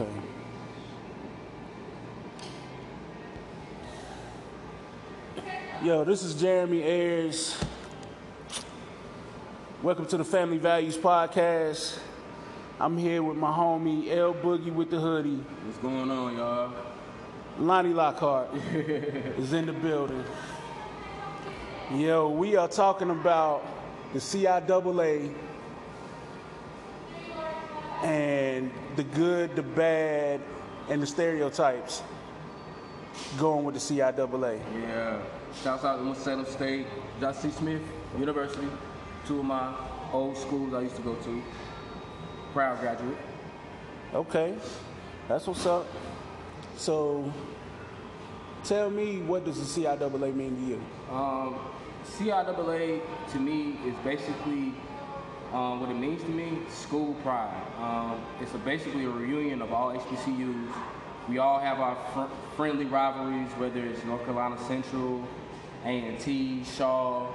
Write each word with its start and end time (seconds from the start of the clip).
Okay. 0.00 0.10
Yo, 5.82 6.04
this 6.04 6.22
is 6.22 6.40
Jeremy 6.40 6.82
Ayers. 6.82 7.62
Welcome 9.82 10.06
to 10.06 10.16
the 10.16 10.24
Family 10.24 10.56
Values 10.56 10.96
Podcast. 10.96 11.98
I'm 12.78 12.96
here 12.96 13.22
with 13.22 13.36
my 13.36 13.50
homie 13.50 14.10
L 14.16 14.32
Boogie 14.32 14.72
with 14.72 14.90
the 14.90 14.98
hoodie. 14.98 15.44
What's 15.64 15.76
going 15.78 16.10
on, 16.10 16.34
y'all? 16.34 16.72
Lonnie 17.58 17.92
Lockhart 17.92 18.54
is 18.72 19.52
in 19.52 19.66
the 19.66 19.74
building. 19.74 20.24
Yo, 21.92 22.30
we 22.30 22.56
are 22.56 22.68
talking 22.68 23.10
about 23.10 23.66
the 24.14 24.18
CIAA 24.18 25.34
and 28.02 28.39
the 29.00 29.16
good, 29.16 29.56
the 29.56 29.62
bad, 29.62 30.42
and 30.90 31.02
the 31.02 31.06
stereotypes 31.06 32.02
going 33.38 33.64
with 33.64 33.74
the 33.74 33.80
CIAA. 33.80 34.60
Yeah. 34.74 35.18
Shouts 35.64 35.84
out 35.86 35.96
to 35.96 36.04
Winston-Salem 36.04 36.44
State, 36.44 36.86
Johnson 37.18 37.50
C. 37.50 37.56
Smith 37.56 37.82
University, 38.18 38.68
two 39.26 39.38
of 39.38 39.46
my 39.46 39.74
old 40.12 40.36
schools 40.36 40.74
I 40.74 40.82
used 40.82 40.96
to 40.96 41.02
go 41.02 41.14
to. 41.14 41.42
Proud 42.52 42.78
graduate. 42.80 43.16
Okay, 44.12 44.54
that's 45.28 45.46
what's 45.46 45.64
up. 45.64 45.86
So, 46.76 47.32
tell 48.64 48.90
me, 48.90 49.22
what 49.22 49.46
does 49.46 49.56
the 49.74 49.80
CIAA 49.82 50.34
mean 50.34 50.56
to 50.56 50.62
you? 50.62 50.82
Um, 51.10 51.58
CIAA 52.18 53.00
to 53.32 53.38
me 53.38 53.78
is 53.86 53.94
basically 54.04 54.74
um, 55.52 55.80
what 55.80 55.90
it 55.90 55.94
means 55.94 56.22
to 56.22 56.28
me, 56.28 56.58
school 56.68 57.14
pride. 57.22 57.62
Um, 57.78 58.20
it's 58.40 58.54
a, 58.54 58.58
basically 58.58 59.04
a 59.04 59.08
reunion 59.08 59.62
of 59.62 59.72
all 59.72 59.92
HBCUs. 59.92 60.72
We 61.28 61.38
all 61.38 61.58
have 61.58 61.80
our 61.80 61.96
fr- 62.14 62.34
friendly 62.56 62.84
rivalries, 62.84 63.50
whether 63.52 63.84
it's 63.84 64.04
North 64.04 64.24
Carolina 64.24 64.58
Central, 64.66 65.26
A&T, 65.84 66.64
Shaw, 66.64 67.32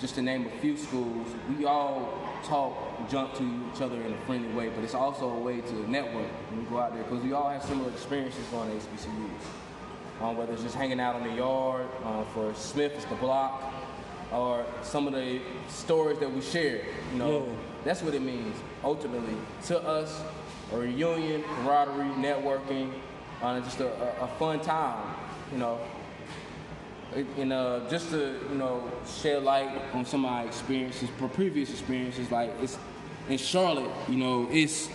just 0.00 0.16
to 0.16 0.22
name 0.22 0.46
a 0.46 0.60
few 0.60 0.76
schools. 0.76 1.28
We 1.56 1.64
all 1.64 2.12
talk, 2.44 3.08
jump 3.08 3.34
to 3.34 3.70
each 3.72 3.80
other 3.80 4.00
in 4.02 4.12
a 4.12 4.18
friendly 4.26 4.52
way, 4.52 4.68
but 4.68 4.82
it's 4.82 4.94
also 4.94 5.30
a 5.30 5.38
way 5.38 5.60
to 5.60 5.90
network 5.90 6.28
when 6.50 6.68
go 6.68 6.78
out 6.78 6.94
there 6.94 7.04
because 7.04 7.22
we 7.22 7.32
all 7.32 7.48
have 7.48 7.62
similar 7.62 7.90
experiences 7.90 8.44
going 8.50 8.68
to 8.70 8.86
HBCUs. 8.86 10.22
Um, 10.22 10.36
whether 10.36 10.52
it's 10.52 10.62
just 10.62 10.76
hanging 10.76 11.00
out 11.00 11.16
in 11.16 11.28
the 11.28 11.34
yard, 11.34 11.86
uh, 12.04 12.24
for 12.26 12.54
Smith 12.54 12.92
it's 12.94 13.04
the 13.06 13.16
block, 13.16 13.72
or 14.34 14.66
some 14.82 15.06
of 15.06 15.12
the 15.14 15.40
stories 15.68 16.18
that 16.18 16.30
we 16.30 16.40
share. 16.40 16.82
You 17.12 17.18
know, 17.18 17.38
Yeah. 17.46 17.52
that's 17.84 18.02
what 18.02 18.14
it 18.14 18.22
means 18.22 18.56
ultimately 18.82 19.36
to 19.66 19.80
us. 19.80 20.20
A 20.72 20.76
reunion, 20.78 21.42
camaraderie, 21.42 22.08
networking, 22.16 22.90
uh, 23.42 23.60
just 23.60 23.80
a, 23.80 23.86
a, 23.86 24.24
a 24.24 24.28
fun 24.38 24.60
time. 24.60 25.14
You 25.52 25.58
know, 25.58 25.78
and 27.38 27.52
uh, 27.52 27.80
just 27.88 28.10
to 28.10 28.40
you 28.50 28.56
know 28.56 28.90
shed 29.06 29.44
light 29.44 29.70
on 29.92 30.04
some 30.04 30.24
of 30.24 30.30
my 30.32 30.42
experiences, 30.42 31.08
previous 31.34 31.70
experiences. 31.70 32.30
Like 32.30 32.50
it's 32.60 32.76
in 33.28 33.38
Charlotte, 33.38 33.90
you 34.08 34.16
know, 34.16 34.48
it's 34.50 34.88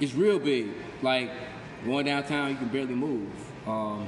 it's 0.00 0.14
real 0.14 0.38
big. 0.38 0.68
Like 1.02 1.30
going 1.84 2.06
downtown, 2.06 2.50
you 2.50 2.56
can 2.56 2.68
barely 2.68 2.94
move. 2.94 3.30
Um, 3.66 4.06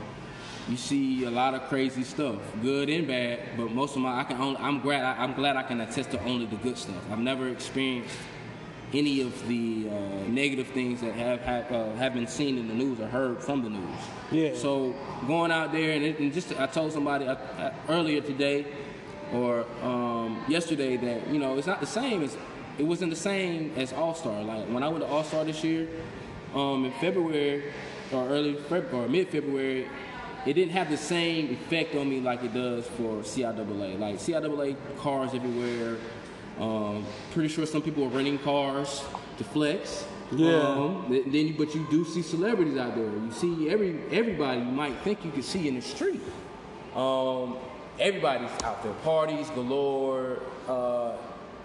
you 0.69 0.77
see 0.77 1.25
a 1.25 1.31
lot 1.31 1.55
of 1.55 1.63
crazy 1.69 2.05
stuff, 2.05 2.37
good 2.63 2.89
and 2.89 3.07
bad. 3.07 3.41
But 3.57 3.73
most 3.73 3.97
of 3.97 4.03
my, 4.03 4.21
I 4.21 4.25
can 4.25 4.41
only, 4.41 4.59
I'm 4.61 4.81
glad, 4.81 5.03
I, 5.03 5.23
I'm 5.23 5.35
glad 5.35 5.57
I 5.57 5.63
can 5.63 5.81
attest 5.81 6.11
to 6.13 6.23
only 6.25 6.47
the 6.47 6.57
good 6.57 6.77
stuff. 6.77 7.03
I've 7.11 7.19
never 7.19 7.49
experienced 7.49 8.15
any 8.93 9.21
of 9.21 9.47
the 9.49 9.89
uh, 9.89 10.29
negative 10.29 10.69
things 10.69 11.01
that 11.01 11.15
have 11.15 11.41
have, 11.43 11.71
uh, 11.71 11.95
have 11.95 12.15
been 12.15 12.27
seen 12.27 12.59
in 12.59 12.69
the 12.69 12.75
news 12.75 13.01
or 13.01 13.07
heard 13.07 13.43
from 13.43 13.63
the 13.63 13.71
news. 13.71 13.99
Yeah. 14.31 14.55
So 14.55 14.95
going 15.27 15.53
out 15.53 15.73
there 15.73 15.93
and, 15.93 16.05
it, 16.05 16.19
and 16.19 16.33
just 16.33 16.59
I 16.59 16.67
told 16.67 16.93
somebody 16.93 17.27
uh, 17.27 17.35
uh, 17.35 17.73
earlier 17.89 18.21
today 18.21 18.67
or 19.33 19.65
um, 19.83 20.45
yesterday 20.49 20.97
that 20.97 21.29
you 21.29 21.39
know 21.39 21.57
it's 21.57 21.67
not 21.67 21.81
the 21.81 21.87
same 21.87 22.23
as 22.23 22.37
it 22.79 22.85
wasn't 22.85 23.11
the 23.11 23.17
same 23.17 23.73
as 23.77 23.93
All 23.93 24.15
Star. 24.15 24.43
Like 24.43 24.67
when 24.69 24.83
I 24.83 24.89
went 24.89 25.05
to 25.05 25.11
All 25.11 25.25
Star 25.25 25.45
this 25.45 25.63
year 25.63 25.89
um, 26.55 26.85
in 26.85 26.93
February 26.95 27.73
or 28.13 28.27
early 28.29 28.55
Feb- 28.55 28.93
or 28.93 29.09
mid 29.09 29.29
February, 29.29 29.89
it 30.47 30.55
didn't 30.55 30.73
have 30.73 30.89
the 30.91 30.97
same 30.97 31.51
effect 31.53 31.95
on 31.95 32.09
me 32.09 32.21
like 32.21 32.43
it 32.43 32.55
does 32.55 32.87
for 32.87 33.19
CIAA. 33.23 33.99
Like 33.99 34.17
CIAA 34.17 34.77
cars 34.99 35.35
everywhere. 35.35 35.97
Um, 36.59 37.07
pretty 37.33 37.49
sure 37.49 37.65
some 37.67 37.83
people 37.83 38.05
are 38.05 38.09
renting 38.09 38.39
cars 38.39 39.03
to 39.39 39.45
flex. 39.45 40.05
Yeah. 40.33 40.57
Um, 40.61 41.07
then, 41.09 41.33
you- 41.49 41.55
but 41.57 41.75
you 41.75 41.87
do 41.91 42.05
see 42.05 42.23
celebrities 42.23 42.77
out 42.77 42.95
there. 42.95 43.05
You 43.07 43.33
see 43.33 43.69
every 43.71 44.01
everybody 44.13 44.61
you 44.61 44.67
might 44.67 44.97
think 45.03 45.25
you 45.25 45.31
could 45.31 45.45
see 45.45 45.67
in 45.69 45.75
the 45.75 45.83
street. 45.83 46.21
Um, 46.95 47.57
everybody's 47.99 48.51
out 48.63 48.83
there, 48.83 48.93
parties 49.05 49.49
galore. 49.51 50.39
Uh, 50.69 51.13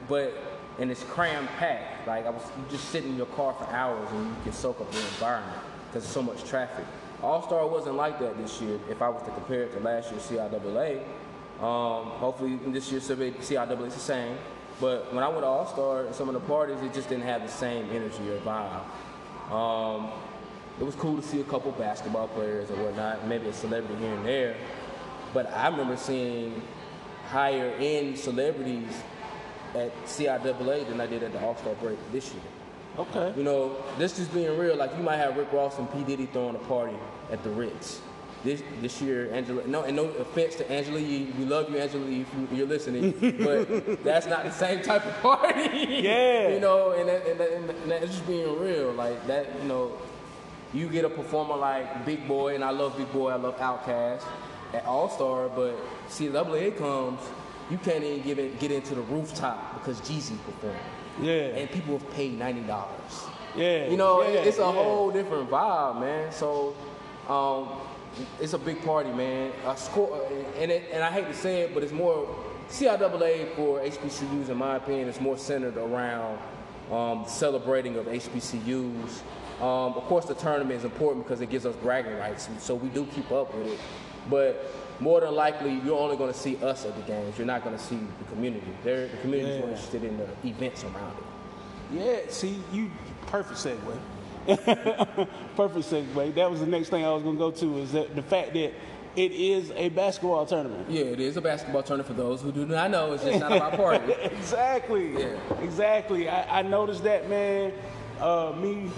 but 0.07 0.33
and 0.79 0.91
it's 0.91 1.03
cram 1.03 1.47
packed. 1.59 2.07
Like 2.07 2.25
I 2.25 2.29
was, 2.29 2.41
you 2.57 2.63
just 2.69 2.89
sit 2.89 3.05
in 3.05 3.15
your 3.17 3.27
car 3.27 3.53
for 3.53 3.65
hours 3.73 4.09
and 4.11 4.27
you 4.29 4.35
can 4.43 4.53
soak 4.53 4.81
up 4.81 4.91
the 4.91 4.97
environment 4.99 5.57
because 5.87 6.03
there's 6.03 6.13
so 6.13 6.21
much 6.23 6.43
traffic. 6.43 6.85
All 7.25 7.41
Star 7.41 7.67
wasn't 7.67 7.95
like 7.95 8.19
that 8.19 8.37
this 8.37 8.61
year. 8.61 8.79
If 8.87 9.01
I 9.01 9.09
was 9.09 9.23
to 9.23 9.31
compare 9.31 9.63
it 9.63 9.73
to 9.73 9.79
last 9.79 10.11
year's 10.11 10.21
CIAA, 10.27 10.99
um, 11.59 12.11
hopefully 12.19 12.59
this 12.67 12.91
year's 12.91 13.09
CIAA 13.09 13.87
is 13.87 13.93
the 13.95 13.99
same. 13.99 14.37
But 14.79 15.11
when 15.11 15.23
I 15.23 15.27
went 15.29 15.41
to 15.41 15.47
All 15.47 15.65
Star 15.65 16.05
some 16.13 16.27
of 16.29 16.35
the 16.35 16.41
parties, 16.41 16.79
it 16.83 16.93
just 16.93 17.09
didn't 17.09 17.23
have 17.23 17.41
the 17.41 17.49
same 17.49 17.89
energy 17.89 18.29
or 18.29 18.37
vibe. 18.41 19.51
Um, 19.51 20.11
it 20.79 20.83
was 20.83 20.93
cool 20.93 21.15
to 21.15 21.23
see 21.23 21.41
a 21.41 21.43
couple 21.45 21.71
basketball 21.71 22.27
players 22.27 22.69
or 22.69 22.75
whatnot, 22.75 23.27
maybe 23.27 23.47
a 23.47 23.53
celebrity 23.53 23.95
here 23.95 24.13
and 24.13 24.25
there. 24.25 24.55
But 25.33 25.51
I 25.51 25.67
remember 25.69 25.97
seeing 25.97 26.61
higher 27.29 27.71
end 27.79 28.19
celebrities 28.19 29.01
at 29.73 29.91
CIAA 30.05 30.87
than 30.87 31.01
I 31.01 31.07
did 31.07 31.23
at 31.23 31.31
the 31.31 31.43
All 31.43 31.55
Star 31.57 31.73
break 31.75 31.97
this 32.11 32.31
year. 32.33 32.43
Okay. 32.97 33.33
You 33.37 33.43
know, 33.43 33.75
this 33.97 34.17
just 34.17 34.33
being 34.33 34.57
real, 34.57 34.75
like 34.75 34.91
you 34.97 35.03
might 35.03 35.17
have 35.17 35.37
Rick 35.37 35.51
Ross 35.51 35.77
and 35.79 35.91
P. 35.91 36.03
Diddy 36.03 36.27
throwing 36.27 36.55
a 36.55 36.59
party 36.59 36.95
at 37.31 37.43
the 37.43 37.49
Ritz. 37.49 38.01
This 38.43 38.61
this 38.79 39.01
year, 39.01 39.33
Angela, 39.33 39.65
no, 39.65 39.83
and 39.83 39.95
no 39.95 40.05
offense 40.05 40.55
to 40.55 40.71
Angela 40.71 40.99
Yee, 40.99 41.33
we 41.37 41.45
love 41.45 41.69
you, 41.69 41.77
Angela 41.77 42.07
Yee, 42.07 42.21
if 42.21 42.51
you, 42.51 42.57
you're 42.57 42.67
listening, 42.67 43.11
but 43.43 44.03
that's 44.03 44.27
not 44.27 44.43
the 44.43 44.51
same 44.51 44.83
type 44.83 45.03
of 45.05 45.19
party. 45.21 45.79
Yeah. 46.03 46.49
You 46.49 46.59
know, 46.59 46.91
and, 46.91 47.09
that, 47.09 47.25
and, 47.25 47.39
that, 47.39 47.51
and 47.51 47.91
that's 47.91 48.05
just 48.05 48.27
being 48.27 48.59
real. 48.59 48.91
Like 48.91 49.25
that, 49.27 49.47
you 49.61 49.67
know, 49.67 49.97
you 50.73 50.87
get 50.89 51.05
a 51.05 51.09
performer 51.09 51.55
like 51.55 52.05
Big 52.05 52.27
Boi, 52.27 52.53
and 52.53 52.63
I 52.63 52.69
love 52.69 52.95
Big 52.97 53.11
Boi, 53.11 53.31
I 53.31 53.35
love 53.35 53.57
Outkast 53.57 54.23
at 54.73 54.85
All 54.85 55.09
Star, 55.09 55.49
but 55.49 55.75
see, 56.07 56.27
CIAA 56.27 56.77
comes, 56.77 57.21
you 57.71 57.77
can't 57.79 58.03
even 58.03 58.21
get, 58.21 58.37
in, 58.37 58.55
get 58.57 58.71
into 58.71 58.93
the 58.93 59.01
rooftop 59.01 59.73
because 59.73 59.99
Jeezy 60.01 60.37
performed 60.45 60.77
Yeah. 61.21 61.33
and 61.33 61.69
people 61.69 61.97
have 61.97 62.11
paid 62.11 62.37
ninety 62.37 62.61
dollars. 62.61 63.23
Yeah. 63.55 63.87
You 63.87 63.97
know, 63.97 64.21
yeah, 64.21 64.39
it's 64.39 64.57
a 64.57 64.61
yeah. 64.61 64.71
whole 64.71 65.11
different 65.11 65.49
vibe, 65.49 66.01
man. 66.01 66.31
So, 66.31 66.75
um, 67.29 67.69
it's 68.39 68.53
a 68.53 68.57
big 68.57 68.83
party, 68.83 69.11
man. 69.11 69.51
A 69.65 69.77
score, 69.77 70.27
and 70.57 70.71
it, 70.71 70.89
and 70.91 71.03
I 71.03 71.11
hate 71.11 71.27
to 71.27 71.33
say 71.33 71.61
it, 71.61 71.73
but 71.73 71.83
it's 71.83 71.93
more 71.93 72.27
CIAA 72.69 73.55
for 73.55 73.79
HBCUs, 73.79 74.49
in 74.49 74.57
my 74.57 74.75
opinion, 74.75 75.07
is 75.07 75.21
more 75.21 75.37
centered 75.37 75.77
around 75.77 76.39
um, 76.91 77.23
celebrating 77.27 77.95
of 77.97 78.05
HBCUs. 78.05 79.21
Um, 79.61 79.93
of 79.93 80.03
course, 80.03 80.25
the 80.25 80.35
tournament 80.35 80.77
is 80.77 80.83
important 80.83 81.25
because 81.25 81.39
it 81.39 81.49
gives 81.49 81.65
us 81.65 81.75
bragging 81.77 82.17
rights, 82.17 82.49
so 82.59 82.75
we 82.75 82.89
do 82.89 83.05
keep 83.05 83.31
up 83.31 83.55
with 83.55 83.67
it. 83.67 83.79
But 84.29 84.65
more 84.99 85.21
than 85.21 85.33
likely, 85.35 85.79
you're 85.85 85.99
only 85.99 86.17
going 86.17 86.31
to 86.31 86.37
see 86.37 86.57
us 86.63 86.85
at 86.85 86.95
the 86.95 87.01
games. 87.03 87.37
You're 87.37 87.47
not 87.47 87.63
going 87.63 87.77
to 87.77 87.83
see 87.83 87.97
the 88.19 88.25
community. 88.33 88.67
They're, 88.83 89.07
the 89.07 89.17
community 89.17 89.51
is 89.51 89.55
Yeah. 89.55 89.61
more 89.61 89.69
interested 89.69 90.03
in 90.03 90.17
the 90.17 90.27
events 90.47 90.83
around 90.83 91.15
it. 91.17 91.23
Yeah, 91.93 92.17
see, 92.29 92.59
you 92.73 92.89
perfect 93.27 93.59
segue. 93.59 93.97
perfect 95.55 95.85
segue. 95.89 96.35
That 96.35 96.49
was 96.49 96.59
the 96.59 96.65
next 96.65 96.89
thing 96.89 97.05
I 97.05 97.11
was 97.11 97.23
gonna 97.23 97.37
go 97.37 97.51
to 97.51 97.77
is 97.79 97.91
that 97.91 98.15
the 98.15 98.21
fact 98.23 98.53
that 98.53 98.73
it 99.15 99.31
is 99.31 99.71
a 99.75 99.89
basketball 99.89 100.45
tournament. 100.45 100.89
Yeah, 100.89 101.03
it 101.05 101.19
is 101.19 101.37
a 101.37 101.41
basketball 101.41 101.83
tournament 101.83 102.07
for 102.07 102.13
those 102.21 102.41
who 102.41 102.51
do 102.51 102.65
not 102.65 102.91
know. 102.91 103.13
It's 103.13 103.23
just 103.23 103.39
not 103.39 103.51
about 103.51 103.73
party. 103.73 104.13
exactly. 104.23 105.13
Yeah. 105.17 105.37
Exactly. 105.61 106.27
I, 106.27 106.59
I 106.59 106.61
noticed 106.63 107.03
that, 107.03 107.29
man. 107.29 107.71
Uh, 108.19 108.53
me, 108.59 108.89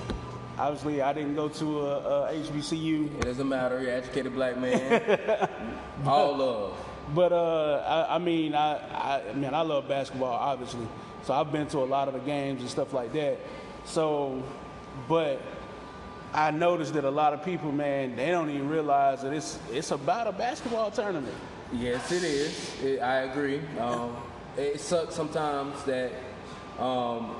obviously, 0.57 1.01
I 1.01 1.13
didn't 1.13 1.36
go 1.36 1.50
to 1.50 1.81
a, 1.81 2.30
a 2.30 2.33
HBCU, 2.33 3.19
It 3.19 3.21
doesn't 3.21 3.48
matter. 3.48 3.81
You're 3.81 3.92
educated 3.92 4.33
black 4.33 4.57
man. 4.57 5.50
All 6.06 6.38
love. 6.38 6.77
but 7.13 7.31
uh, 7.31 7.83
I, 8.09 8.15
I 8.15 8.18
mean, 8.19 8.54
I, 8.54 8.77
I 9.30 9.33
man, 9.33 9.54
I 9.54 9.62
love 9.62 9.88
basketball, 9.88 10.33
obviously. 10.33 10.88
So 11.24 11.33
I've 11.33 11.51
been 11.51 11.68
to 11.68 11.80
a 11.80 11.86
lot 11.86 12.07
of 12.07 12.13
the 12.13 12.21
games 12.21 12.62
and 12.62 12.69
stuff 12.69 12.94
like 12.94 13.13
that. 13.13 13.39
So, 13.86 14.44
but 15.07 15.42
I 16.33 16.51
noticed 16.51 16.94
that 16.94 17.04
a 17.04 17.12
lot 17.12 17.33
of 17.33 17.44
people, 17.44 17.71
man, 17.71 18.15
they 18.15 18.30
don't 18.30 18.50
even 18.50 18.69
realize 18.69 19.21
that 19.24 19.33
it's 19.33 19.59
it's 19.71 19.92
about 19.92 20.27
a 20.27 20.31
basketball 20.31 20.92
tournament. 20.92 21.36
Yes, 21.74 22.12
it 22.12 22.24
is. 22.24 22.83
It, 22.83 23.00
I 23.00 23.24
agree. 23.24 23.59
Um, 23.80 24.15
it 24.57 24.80
sucks 24.80 25.15
sometimes 25.15 25.83
that 25.83 26.12
um, 26.80 27.36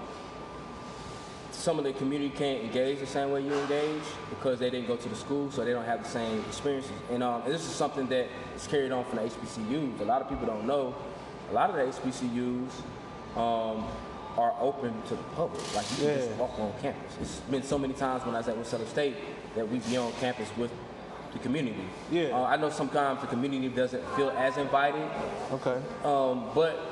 some 1.58 1.80
of 1.80 1.86
the 1.86 1.94
community 1.94 2.30
can't 2.30 2.64
engage 2.64 3.00
the 3.00 3.08
same 3.08 3.32
way 3.32 3.42
you 3.42 3.52
engage 3.52 4.04
because 4.30 4.60
they 4.60 4.70
didn't 4.70 4.88
go 4.88 4.96
to 4.96 5.10
the 5.10 5.16
school, 5.16 5.50
so 5.52 5.66
they 5.66 5.72
don't 5.74 5.86
have 5.86 6.04
the 6.04 6.10
same 6.10 6.40
experiences. 6.42 6.92
And, 7.12 7.24
um, 7.24 7.42
and 7.42 7.52
this 7.54 7.62
is 7.62 7.72
something 7.76 8.08
that 8.08 8.28
is 8.56 8.68
carried 8.68 8.92
on 8.92 9.04
from 9.06 9.18
the 9.18 9.24
HBCUs. 9.24 10.00
A 10.00 10.04
lot 10.06 10.22
of 10.22 10.30
people 10.30 10.46
don't 10.46 10.66
know. 10.68 10.96
A 11.50 11.54
lot 11.54 11.70
of 11.72 11.76
the 11.76 11.82
HBCUs 11.82 12.70
um, 13.36 13.86
are 14.38 14.54
open 14.60 14.94
to 15.08 15.16
the 15.16 15.24
public. 15.36 15.62
Like 15.76 15.90
you 15.92 15.98
can 16.06 16.18
just 16.18 16.30
walk 16.32 16.60
on 16.60 16.72
campus. 16.80 17.14
It's 17.22 17.40
been 17.50 17.64
so 17.64 17.80
many 17.80 17.96
times 17.96 18.24
when 18.24 18.36
I 18.36 18.40
was 18.40 18.48
at 18.48 18.56
Winston-Salem 18.56 18.92
State 18.92 19.16
that 19.56 19.68
we'd 19.68 19.86
be 19.90 19.98
on 19.98 20.12
campus 20.14 20.50
with 20.58 20.72
the 21.34 21.40
community. 21.40 21.84
Yeah. 22.12 22.38
Uh, 22.38 22.44
I 22.44 22.56
know 22.58 22.70
sometimes 22.70 23.22
the 23.22 23.28
community 23.28 23.68
doesn't 23.70 24.04
feel 24.16 24.30
as 24.30 24.58
invited, 24.58 25.10
Okay. 25.52 25.82
um, 26.04 26.50
but 26.54 26.87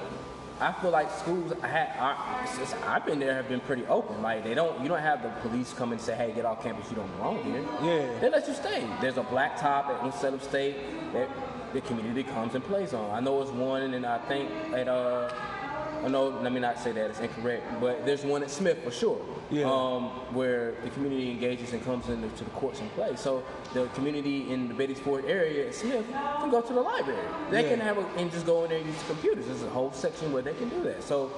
I 0.59 0.71
feel 0.81 0.91
like 0.91 1.11
schools 1.11 1.53
I 1.61 1.67
had 1.67 1.89
I, 1.99 2.45
since 2.45 2.73
I've 2.85 3.05
been 3.05 3.19
there 3.19 3.33
have 3.33 3.49
been 3.49 3.59
pretty 3.59 3.85
open. 3.87 4.21
Like 4.21 4.43
they 4.43 4.53
don't 4.53 4.81
you 4.81 4.87
don't 4.87 5.01
have 5.01 5.21
the 5.21 5.29
police 5.47 5.73
come 5.73 5.91
and 5.91 5.99
say, 5.99 6.15
Hey, 6.15 6.31
get 6.33 6.45
off 6.45 6.63
campus, 6.63 6.89
you 6.89 6.95
don't 6.95 7.11
belong 7.17 7.43
here. 7.43 7.61
Yeah. 7.81 8.19
They 8.19 8.29
let 8.29 8.47
you 8.47 8.53
stay. 8.53 8.87
There's 9.01 9.17
a 9.17 9.23
black 9.23 9.59
top 9.59 9.87
at 9.87 10.01
Winston-Salem 10.01 10.39
State 10.39 10.77
that 11.13 11.29
the 11.73 11.81
community 11.81 12.23
comes 12.23 12.55
and 12.55 12.63
plays 12.63 12.93
on. 12.93 13.11
I 13.11 13.19
know 13.19 13.41
it's 13.41 13.51
one 13.51 13.93
and 13.93 14.05
I 14.05 14.17
think 14.27 14.49
at 14.73 14.87
uh 14.87 15.29
I 16.05 16.07
know 16.07 16.27
let 16.27 16.53
me 16.53 16.59
not 16.59 16.77
say 16.79 16.91
that, 16.91 17.09
it's 17.09 17.19
incorrect, 17.19 17.63
but 17.81 18.05
there's 18.05 18.23
one 18.23 18.43
at 18.43 18.51
Smith 18.51 18.77
for 18.83 18.91
sure. 18.91 19.19
Yeah. 19.49 19.65
Um, 19.65 20.03
where 20.35 20.73
the 20.83 20.91
community 20.91 21.31
engages 21.31 21.73
and 21.73 21.83
comes 21.83 22.07
into 22.09 22.29
to 22.29 22.43
the 22.43 22.49
courts 22.51 22.79
and 22.79 22.91
plays. 22.91 23.19
So 23.19 23.43
the 23.73 23.87
community 23.95 24.51
in 24.51 24.67
the 24.67 24.75
Beatties 24.75 24.99
Ford 24.99 25.25
area 25.25 25.67
at 25.67 25.73
Smith 25.73 26.05
can 26.11 26.51
go 26.51 26.61
to 26.61 26.73
the 26.73 26.81
library. 26.81 27.27
They 27.49 27.63
Yeah. 27.63 27.69
can 27.69 27.79
have 27.79 27.97
a, 27.97 28.05
and 28.17 28.31
just 28.31 28.45
go 28.45 28.63
in 28.65 28.69
there 28.69 28.77
and 28.77 28.87
use 28.87 28.97
the 29.01 29.13
computers. 29.13 29.47
There's 29.47 29.63
a 29.63 29.69
whole 29.69 29.91
section 29.93 30.31
where 30.31 30.43
they 30.43 30.53
can 30.53 30.69
do 30.69 30.83
that. 30.83 31.01
So 31.01 31.31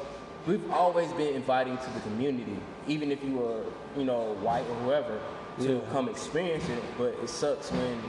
we've 0.46 0.70
always 0.72 1.14
been 1.14 1.34
inviting 1.34 1.78
to 1.78 1.90
the 1.92 2.02
community, 2.02 2.58
even 2.90 3.10
if 3.10 3.24
you 3.24 3.38
were, 3.38 3.64
you 3.98 4.04
know, 4.04 4.36
white 4.42 4.66
or 4.70 4.76
whoever, 4.84 5.18
to 5.62 5.76
Yeah. 5.76 5.80
come 5.94 6.10
experience 6.10 6.68
it. 6.68 6.84
But 6.98 7.16
it 7.24 7.30
sucks 7.30 7.72
when 7.72 8.02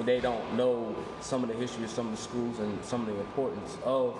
they 0.00 0.20
don't 0.20 0.56
know 0.56 0.94
some 1.20 1.42
of 1.42 1.48
the 1.48 1.54
history 1.54 1.84
of 1.84 1.90
some 1.90 2.06
of 2.06 2.12
the 2.16 2.22
schools 2.22 2.58
and 2.58 2.84
some 2.84 3.02
of 3.02 3.06
the 3.08 3.20
importance 3.20 3.76
of 3.84 4.16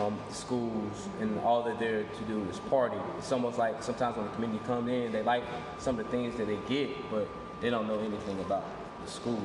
um, 0.00 0.18
the 0.28 0.34
schools 0.34 1.08
and 1.20 1.38
all 1.40 1.62
that 1.62 1.78
they're 1.78 2.02
to 2.02 2.24
do 2.26 2.44
is 2.50 2.58
party. 2.70 2.96
It's 3.18 3.30
almost 3.30 3.58
like 3.58 3.82
sometimes 3.82 4.16
when 4.16 4.26
the 4.26 4.32
community 4.32 4.64
come 4.66 4.88
in, 4.88 5.12
they 5.12 5.22
like 5.22 5.44
some 5.78 5.98
of 5.98 6.04
the 6.04 6.10
things 6.10 6.36
that 6.36 6.46
they 6.46 6.58
get, 6.68 6.90
but 7.10 7.28
they 7.60 7.70
don't 7.70 7.86
know 7.86 7.98
anything 8.00 8.40
about 8.40 8.64
the 9.04 9.10
school. 9.10 9.40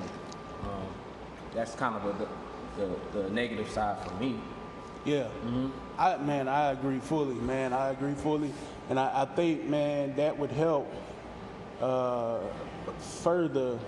Um, 0.64 0.88
that's 1.54 1.76
kind 1.76 1.96
of 1.96 2.06
a, 2.06 2.18
the, 2.18 2.88
the, 3.16 3.22
the 3.24 3.30
negative 3.30 3.70
side 3.70 4.04
for 4.06 4.14
me. 4.16 4.40
Yeah. 5.06 5.28
I 5.98 6.18
man, 6.18 6.48
I 6.48 6.72
agree 6.72 7.00
fully, 7.00 7.36
man. 7.36 7.74
I 7.74 7.90
agree 7.90 8.14
fully, 8.14 8.54
and 8.90 9.00
I, 9.00 9.24
I 9.24 9.26
think, 9.26 9.66
man, 9.66 10.16
that 10.16 10.38
would 10.38 10.52
help 10.52 10.92
uh, 11.82 12.40
further, 13.00 13.80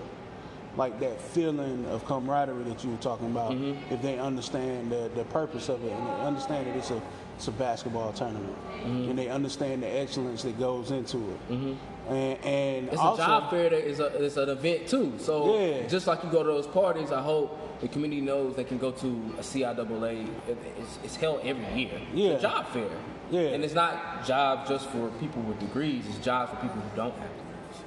like 0.76 0.98
that 1.00 1.20
feeling 1.20 1.86
of 1.86 2.04
camaraderie 2.04 2.64
that 2.64 2.82
you 2.84 2.90
were 2.90 2.96
talking 2.96 3.30
about. 3.30 3.52
Mm-hmm. 3.52 3.92
If 3.92 4.02
they 4.02 4.18
understand 4.18 4.90
the, 4.90 5.10
the 5.14 5.24
purpose 5.24 5.68
of 5.68 5.84
it 5.84 5.92
and 5.92 6.06
they 6.06 6.26
understand 6.26 6.66
that 6.66 6.76
it's 6.76 6.90
a 6.90 7.00
it's 7.36 7.48
a 7.48 7.52
basketball 7.52 8.12
tournament, 8.12 8.56
mm-hmm. 8.78 9.10
and 9.10 9.18
they 9.18 9.28
understand 9.28 9.82
the 9.82 9.88
excellence 9.88 10.44
that 10.44 10.56
goes 10.56 10.92
into 10.92 11.16
it, 11.18 11.50
mm-hmm. 11.50 12.12
and, 12.12 12.44
and 12.44 12.88
It's 12.88 12.98
also, 12.98 13.22
a 13.22 13.26
job 13.26 13.50
fair 13.50 13.70
that 13.70 13.88
is 13.88 13.98
a, 13.98 14.24
it's 14.24 14.36
an 14.36 14.50
event 14.50 14.86
too. 14.86 15.14
So 15.18 15.58
Yeah. 15.58 15.86
just 15.88 16.06
like 16.06 16.22
you 16.22 16.30
go 16.30 16.44
to 16.44 16.48
those 16.48 16.68
parties, 16.68 17.10
I 17.10 17.20
hope 17.20 17.80
the 17.80 17.88
community 17.88 18.20
knows 18.20 18.54
they 18.54 18.62
can 18.62 18.78
go 18.78 18.92
to 18.92 19.06
a 19.38 19.42
CIAA. 19.42 20.28
It- 20.48 20.58
It's, 20.78 20.98
it's 21.02 21.16
held 21.16 21.40
every 21.42 21.66
year. 21.74 22.00
Yeah. 22.14 22.30
It's 22.30 22.44
a 22.44 22.46
job 22.46 22.68
fair. 22.68 22.88
Yeah. 23.32 23.40
And 23.40 23.64
it's 23.64 23.74
not 23.74 24.24
jobs 24.24 24.68
just 24.68 24.88
for 24.90 25.08
people 25.18 25.42
with 25.42 25.58
degrees. 25.58 26.06
It's 26.06 26.18
jobs 26.18 26.50
for 26.50 26.56
people 26.58 26.80
who 26.80 26.96
don't 26.96 27.16
have. 27.18 27.30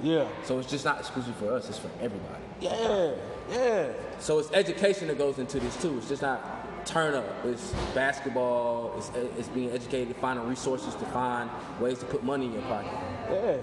Yeah, 0.00 0.28
So 0.44 0.58
it's 0.58 0.70
just 0.70 0.84
not 0.84 1.00
exclusive 1.00 1.34
for 1.36 1.52
us. 1.52 1.68
It's 1.68 1.78
for 1.78 1.90
everybody. 2.00 2.42
yeah, 2.60 3.12
yeah. 3.50 3.92
So 4.20 4.38
it's 4.38 4.50
education 4.52 5.08
that 5.08 5.18
goes 5.18 5.38
into 5.38 5.58
this 5.58 5.76
too. 5.80 5.96
It's 5.98 6.08
just 6.08 6.22
not 6.22 6.86
turn 6.86 7.14
up. 7.14 7.24
It's 7.44 7.72
basketball. 7.94 8.94
It's, 8.96 9.10
it's 9.38 9.48
being 9.48 9.70
educated, 9.70 10.16
finding 10.16 10.46
resources 10.48 10.94
to 10.94 11.04
find 11.06 11.50
ways 11.80 11.98
to 11.98 12.06
put 12.06 12.22
money 12.22 12.46
in 12.46 12.52
your 12.52 12.62
pocket. 12.62 12.92
Yeah. 13.30 13.56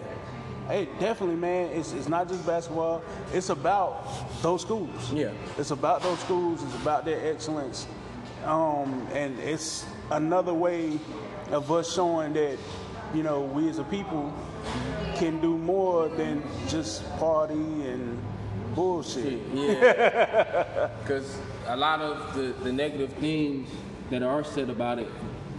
Hey, 0.67 0.89
definitely, 0.99 1.35
man. 1.35 1.69
It's, 1.71 1.93
it's 1.93 2.09
not 2.09 2.27
just 2.27 2.45
basketball. 2.45 3.03
It's 3.33 3.49
about 3.49 4.07
those 4.41 4.61
schools. 4.61 5.13
Yeah. 5.13 5.31
It's 5.57 5.71
about 5.71 6.01
those 6.01 6.19
schools. 6.19 6.63
It's 6.63 6.75
about 6.75 7.05
their 7.05 7.31
excellence. 7.31 7.87
Um, 8.45 9.07
and 9.13 9.39
it's 9.39 9.85
another 10.11 10.53
way 10.53 10.99
of 11.51 11.71
us 11.71 11.93
showing 11.93 12.33
that, 12.33 12.57
you 13.13 13.23
know, 13.23 13.41
we 13.41 13.69
as 13.69 13.77
a 13.79 13.83
people 13.85 14.33
can 15.15 15.39
do 15.41 15.57
more 15.57 16.09
than 16.09 16.43
just 16.67 17.03
party 17.17 17.53
and 17.53 18.21
bullshit. 18.75 19.39
Yeah. 19.53 20.89
Because 21.05 21.37
a 21.67 21.77
lot 21.77 22.01
of 22.01 22.33
the, 22.35 22.53
the 22.63 22.71
negative 22.73 23.13
things 23.13 23.69
that 24.09 24.23
are 24.23 24.43
said 24.43 24.69
about 24.71 24.97
it, 24.99 25.07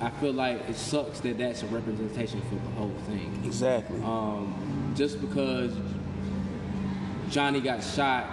I 0.01 0.11
feel 0.11 0.33
like 0.33 0.69
it 0.69 0.75
sucks 0.75 1.21
that 1.21 1.39
that's 1.39 1.63
a 1.63 1.67
representation 1.67 2.43
for 2.43 2.57
the 2.57 2.71
whole 2.77 2.95
thing. 3.07 3.41
Exactly. 3.45 4.01
Um, 4.03 4.93
just 4.97 5.21
because 5.21 5.73
Johnny 7.31 7.61
got 7.61 7.83
shot 7.83 8.25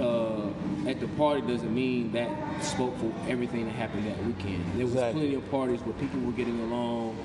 uh, 0.00 0.48
at 0.88 0.98
the 1.00 1.06
party 1.16 1.40
doesn't 1.42 1.72
mean 1.74 2.10
that 2.12 2.30
spoke 2.64 2.98
for 2.98 3.12
everything 3.28 3.66
that 3.66 3.74
happened 3.76 4.06
that 4.08 4.18
weekend. 4.24 4.64
There 4.76 4.84
was 4.86 4.94
Exactly. 4.94 5.20
plenty 5.20 5.34
of 5.36 5.50
parties 5.50 5.80
where 5.82 5.94
people 5.94 6.20
were 6.20 6.32
getting 6.32 6.58
along, 6.60 7.16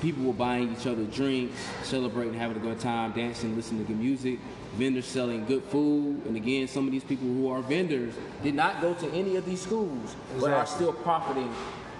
people 0.00 0.24
were 0.24 0.32
buying 0.32 0.72
each 0.72 0.86
other 0.86 1.04
drinks, 1.04 1.56
celebrating, 1.82 2.34
having 2.34 2.56
a 2.56 2.60
good 2.60 2.78
time, 2.80 3.12
dancing, 3.12 3.56
listening 3.56 3.84
to 3.86 3.92
good 3.92 3.98
music, 4.00 4.38
vendors 4.74 5.06
selling 5.06 5.44
good 5.46 5.64
food. 5.64 6.24
And 6.26 6.36
again, 6.36 6.68
some 6.68 6.86
of 6.86 6.92
these 6.92 7.04
people 7.04 7.26
who 7.26 7.48
are 7.50 7.62
vendors 7.62 8.14
did 8.42 8.54
not 8.54 8.80
go 8.80 8.94
to 8.94 9.10
any 9.12 9.36
of 9.36 9.44
these 9.46 9.60
schools, 9.62 10.14
but 10.40 10.50
are 10.50 10.66
still 10.66 10.92
profiting 10.92 11.52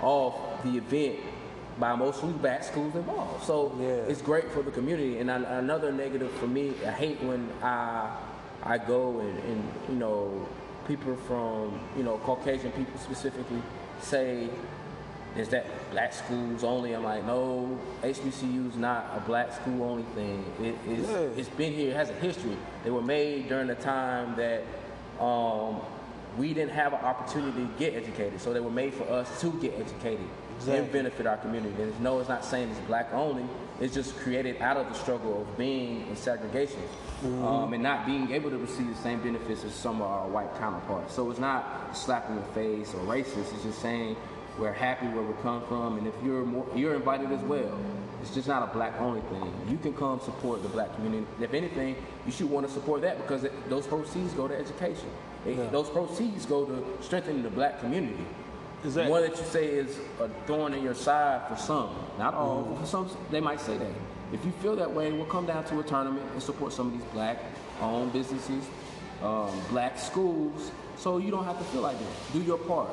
off 0.03 0.63
the 0.63 0.77
event 0.77 1.17
by 1.79 1.95
mostly 1.95 2.33
black 2.33 2.65
schools 2.65 2.95
involved. 2.95 3.45
So 3.45 3.73
Yeah. 3.79 3.87
it's 4.11 4.23
great 4.23 4.50
for 4.50 4.62
the 4.62 4.71
community. 4.71 5.19
And 5.19 5.31
an- 5.31 5.45
another 5.45 5.93
negative 5.93 6.31
for 6.33 6.47
me, 6.47 6.73
I 6.87 6.91
hate 6.91 7.23
when 7.23 7.49
I 7.62 8.09
I 8.65 8.79
go 8.79 9.21
and, 9.21 9.38
and 9.45 9.62
you 9.88 9.95
know 9.97 10.47
people 10.88 11.15
from 11.29 11.79
you 11.97 12.03
know 12.03 12.17
Caucasian 12.25 12.73
people 12.73 12.99
specifically 12.99 13.62
say 14.00 14.49
is 15.38 15.49
that 15.50 15.66
black 15.90 16.12
schools 16.12 16.64
only? 16.64 16.95
I'm 16.95 17.02
like, 17.05 17.25
no, 17.25 17.78
HBCU 18.02 18.69
is 18.71 18.76
not 18.76 19.12
a 19.16 19.21
black 19.21 19.52
school 19.52 19.83
only 19.85 20.05
thing. 20.14 20.45
It 20.62 20.75
is. 20.90 21.09
Yeah. 21.09 21.16
It's 21.37 21.49
been 21.49 21.73
here. 21.73 21.90
It 21.90 21.97
has 21.97 22.11
a 22.11 22.14
history. 22.14 22.57
They 22.85 22.90
were 22.90 23.02
made 23.02 23.49
during 23.49 23.66
the 23.66 23.75
time 23.75 24.35
that 24.37 24.62
um, 25.23 25.81
we 26.38 26.55
didn't 26.55 26.73
have 26.73 26.93
an 26.93 27.00
opportunity 27.00 27.64
to 27.66 27.71
get 27.78 27.95
educated. 27.95 28.40
So 28.40 28.52
they 28.52 28.61
were 28.61 28.71
made 28.71 28.95
for 28.95 29.05
us 29.05 29.40
to 29.40 29.50
get 29.61 29.75
educated 29.78 30.26
Exactly. 30.57 30.78
and 30.78 30.93
benefit 30.93 31.26
our 31.26 31.37
community. 31.38 31.75
And 31.75 31.88
it's- 31.88 32.00
no, 32.00 32.19
it's 32.21 32.28
not 32.28 32.45
saying 32.45 32.71
it's 32.71 32.81
black 32.81 33.12
only. 33.12 33.45
It's 33.78 33.93
just 33.93 34.16
created 34.16 34.61
out 34.62 34.78
of 34.78 34.88
the 34.88 34.95
struggle 34.95 35.43
of 35.43 35.59
being 35.59 36.07
in 36.09 36.16
segregation 36.16 36.81
um, 37.43 37.75
and 37.75 37.83
not 37.83 38.07
being 38.07 38.31
able 38.33 38.49
to 38.49 38.57
receive 38.57 38.88
the 38.88 39.02
same 39.02 39.21
benefits 39.21 39.64
as 39.64 39.75
some 39.75 39.97
of 40.00 40.09
our 40.09 40.26
white 40.28 40.55
counterparts. 40.59 41.12
So 41.14 41.31
it's 41.31 41.38
not 41.40 41.88
a 41.93 41.95
slap 41.95 42.31
in 42.31 42.37
the 42.37 42.43
face 42.55 42.95
or 42.95 43.00
racist. 43.00 43.52
It's 43.52 43.64
just 43.64 43.83
saying 43.83 44.16
we're 44.59 44.73
happy 44.73 45.07
where 45.09 45.23
we 45.23 45.35
come 45.43 45.63
from, 45.67 45.99
and 45.99 46.07
if 46.07 46.15
you're 46.25 46.45
more, 46.45 46.67
you're 46.75 46.95
invited 46.95 47.31
as 47.33 47.41
well. 47.43 47.79
It's 48.23 48.35
just 48.35 48.49
not 48.49 48.63
a 48.69 48.73
black 48.73 48.99
only 49.01 49.21
thing. 49.23 49.53
You 49.69 49.77
can 49.77 49.93
come 49.95 50.19
support 50.21 50.63
the 50.63 50.69
black 50.69 50.95
community. 50.95 51.27
If 51.41 51.53
anything, 51.55 51.97
you 52.25 52.33
should 52.33 52.51
want 52.51 52.67
to 52.67 52.73
support 52.73 53.03
that 53.03 53.19
because 53.19 53.45
it, 53.45 53.53
those 53.69 53.87
proceeds 53.87 54.33
go 54.33 54.49
to 54.49 54.57
education. 54.57 55.09
They- 55.45 55.55
Yeah. 55.55 55.69
Those 55.71 55.89
proceeds 55.91 56.47
go 56.47 56.65
to 56.65 56.85
strengthening 57.03 57.43
the 57.43 57.51
black 57.51 57.79
community. 57.81 58.25
Exactly. 58.85 59.11
One 59.11 59.23
that 59.23 59.37
you 59.39 59.45
say 59.45 59.67
is 59.67 59.99
a 60.21 60.29
thorn 60.47 60.73
in 60.75 60.83
your 60.83 60.95
side 60.95 61.47
for 61.49 61.57
some, 61.57 61.91
not 62.19 62.35
all. 62.35 62.65
Mm-hmm. 62.65 62.81
For 62.81 62.87
some, 62.87 63.11
they 63.31 63.41
might 63.41 63.61
say 63.61 63.77
that. 63.77 63.91
If 64.33 64.45
you 64.45 64.51
feel 64.63 64.75
that 64.77 64.93
way, 64.93 65.13
we'll 65.13 65.25
come 65.27 65.47
down 65.47 65.65
to 65.67 65.79
a 65.81 65.83
tournament 65.83 66.25
and 66.33 66.43
support 66.43 66.73
some 66.73 66.89
of 66.89 66.93
these 66.95 67.05
black-owned 67.13 68.13
businesses, 68.13 68.65
um, 69.23 69.51
black 69.71 69.99
schools, 69.99 70.71
so 70.97 71.19
you 71.19 71.31
don't 71.31 71.45
have 71.45 71.59
to 71.59 71.65
feel 71.67 71.83
like 71.83 71.99
that. 71.99 72.09
Do 72.33 72.41
your 72.43 72.59
part. 72.59 72.89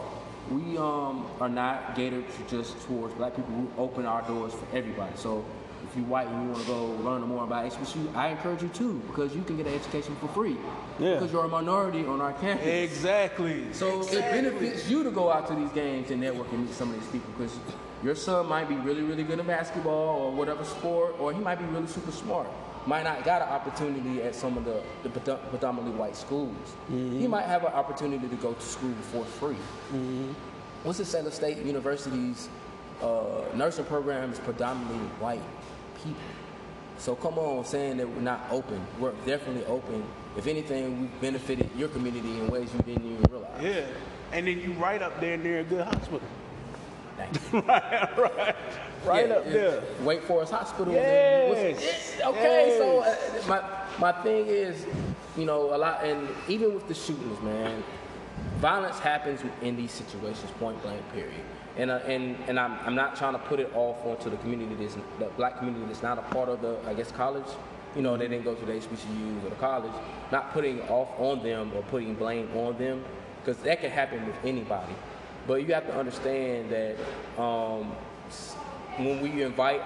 We 0.52 0.78
um, 0.78 1.26
are 1.40 1.50
not 1.50 1.96
catered 1.96 2.26
to 2.30 2.58
just 2.58 2.80
towards 2.86 3.14
black 3.16 3.36
people. 3.36 3.54
We 3.54 3.68
open 3.78 4.06
our 4.06 4.22
doors 4.24 4.54
for 4.54 4.68
everybody. 4.76 5.16
So 5.16 5.46
if 5.90 5.96
you're 5.96 6.06
white 6.06 6.28
and 6.28 6.44
you 6.44 6.50
want 6.50 6.62
to 6.62 6.68
go 6.68 6.86
learn 7.04 7.22
more 7.22 7.44
about 7.44 7.72
HBCU, 7.72 8.16
I 8.16 8.30
encourage 8.30 8.62
you 8.62 8.70
to 8.70 8.94
because 9.08 9.36
you 9.36 9.44
can 9.44 9.58
get 9.58 9.68
an 9.68 9.74
education 9.74 10.16
for 10.18 10.28
free. 10.30 10.58
Yeah. 11.00 11.16
Because 11.16 11.32
you're 11.32 11.46
a 11.46 11.48
minority 11.48 12.06
on 12.06 12.22
our 12.22 12.34
campus. 12.34 12.66
Exactly. 12.66 13.72
So 13.74 14.02
it 14.02 14.12
benefits 14.12 14.90
you 14.90 15.04
to 15.04 15.12
go 15.12 15.32
out 15.32 15.48
to 15.48 15.56
these 15.56 15.72
games 15.72 16.12
and 16.12 16.22
network 16.22 16.52
and 16.52 16.66
meet 16.66 16.74
some 16.74 16.90
of 16.90 17.00
these 17.00 17.10
people 17.10 17.32
because 17.38 17.58
your 18.04 18.16
son 18.16 18.48
might 18.48 18.68
be 18.68 18.76
really, 18.76 19.02
really 19.02 19.24
good 19.24 19.40
at 19.40 19.48
basketball 19.48 20.22
or 20.22 20.32
whatever 20.32 20.64
sport, 20.64 21.16
or 21.20 21.32
he 21.32 21.40
might 21.40 21.56
be 21.60 21.66
really 21.66 21.88
super 21.88 22.12
smart. 22.12 22.48
Might 22.86 23.04
not 23.04 23.24
got 23.24 23.42
an 23.42 23.48
opportunity 23.48 24.22
at 24.22 24.36
some 24.36 24.58
of 24.58 24.66
the, 24.66 24.84
the 25.04 25.10
predominantly 25.10 25.98
white 25.98 26.16
schools. 26.18 26.56
He 26.90 27.28
might 27.28 27.46
have 27.46 27.64
an 27.64 27.72
opportunity 27.74 28.28
to 28.28 28.36
go 28.36 28.54
to 28.54 28.62
school 28.62 28.94
for 29.12 29.24
free. 29.26 29.56
Winston-Salem 30.84 31.32
State 31.32 31.58
University's 31.60 32.50
uh, 33.02 33.46
nursing 33.56 33.86
program 33.86 34.32
is 34.32 34.40
predominantly 34.40 34.98
white 35.20 35.42
people. 36.04 36.20
So 36.98 37.16
come 37.16 37.38
on, 37.38 37.66
saying 37.66 37.98
that 37.98 38.08
we're 38.10 38.22
not 38.22 38.46
open. 38.52 38.86
We're 39.00 39.12
definitely 39.26 39.66
open. 39.66 40.04
If 40.38 40.48
anything, 40.48 41.02
we've 41.02 41.22
benefited 41.22 41.70
your 41.78 41.90
community 41.90 42.40
in 42.40 42.48
ways 42.48 42.70
you 42.74 42.82
didn't 42.82 43.06
even 43.12 43.24
realize. 43.32 43.62
Yeah. 43.62 43.86
And 44.32 44.48
then 44.48 44.60
you 44.60 44.74
right 44.74 45.02
up 45.02 45.20
there 45.20 45.38
near 45.38 45.60
a 45.60 45.64
good 45.64 45.86
hospital. 45.86 46.22
Thank 47.18 47.34
you. 47.54 47.60
right, 47.62 48.18
right, 48.18 48.56
right 49.06 49.28
Yeah, 49.28 49.36
up 49.36 49.46
there. 49.46 49.84
Wake 50.04 50.24
Forest 50.24 50.52
Hospital. 50.54 50.94
Yes. 50.94 52.20
was- 52.20 52.26
okay, 52.28 52.76
so 52.78 53.00
Yes. 53.00 53.46
uh, 53.46 53.50
my 53.50 53.62
my 54.00 54.12
thing 54.24 54.48
is, 54.48 54.86
you 55.38 55.46
know, 55.46 55.76
a 55.76 55.78
lot, 55.78 56.04
and 56.04 56.28
even 56.48 56.74
with 56.74 56.88
the 56.88 56.94
shootings, 56.94 57.40
man, 57.42 57.84
violence 58.58 59.00
happens 59.00 59.42
in 59.62 59.76
these 59.76 59.92
situations, 59.92 60.50
point 60.60 60.82
blank, 60.82 61.02
period. 61.14 61.34
And 61.78 61.90
uh, 61.92 62.00
and 62.06 62.38
and 62.48 62.60
I'm 62.60 62.78
I'm 62.86 62.96
not 62.96 63.16
trying 63.16 63.34
to 63.34 63.40
put 63.40 63.60
it 63.60 63.72
off 63.76 64.06
onto 64.06 64.30
the 64.30 64.38
community 64.38 64.76
that's 64.76 64.96
the 65.20 65.26
black 65.38 65.58
community 65.58 65.86
that's 65.88 66.04
not 66.04 66.18
a 66.20 66.22
part 66.34 66.50
of 66.50 66.62
the 66.62 66.78
I 66.88 66.94
guess 66.94 67.12
college. 67.12 67.48
You 67.96 68.02
know, 68.02 68.18
they 68.18 68.28
didn't 68.28 68.44
go 68.44 68.56
to 68.56 68.66
the 68.66 68.72
HBCUs 68.74 69.46
or 69.46 69.50
the 69.50 69.56
college. 69.58 69.92
Not 70.32 70.52
putting 70.54 70.82
off 70.90 71.10
on 71.20 71.44
them 71.44 71.72
or 71.76 71.84
putting 71.84 72.16
blame 72.16 72.50
on 72.58 72.76
them, 72.80 73.04
because 73.40 73.62
that 73.64 73.82
can 73.82 73.92
happen 73.92 74.26
with 74.26 74.36
anybody. 74.44 74.94
But 75.46 75.68
you 75.68 75.74
have 75.76 75.86
to 75.88 75.96
understand 75.96 76.72
that 76.72 76.96
um, 77.42 77.92
when 78.98 79.22
we 79.22 79.42
invite 79.42 79.82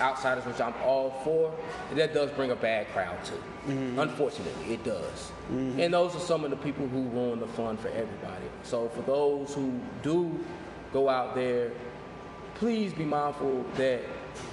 outsiders, 0.00 0.44
which 0.44 0.60
I'm 0.60 0.74
all 0.84 1.10
for, 1.24 1.54
that 1.94 2.12
does 2.14 2.30
bring 2.32 2.50
a 2.50 2.56
bad 2.56 2.88
crowd 2.92 3.22
too. 3.24 3.42
Mm-hmm. 3.68 3.98
Unfortunately, 3.98 4.74
it 4.74 4.84
does. 4.84 5.32
Mm-hmm. 5.50 5.80
And 5.80 5.94
those 5.94 6.14
are 6.14 6.20
some 6.20 6.44
of 6.44 6.50
the 6.50 6.56
people 6.56 6.86
who 6.88 7.02
ruin 7.08 7.40
the 7.40 7.46
fun 7.46 7.76
for 7.76 7.88
everybody. 7.88 8.44
So 8.62 8.88
for 8.90 9.02
those 9.02 9.54
who 9.54 9.80
do 10.02 10.44
go 10.92 11.08
out 11.08 11.34
there, 11.34 11.72
please 12.56 12.92
be 12.92 13.04
mindful 13.04 13.64
that 13.76 14.00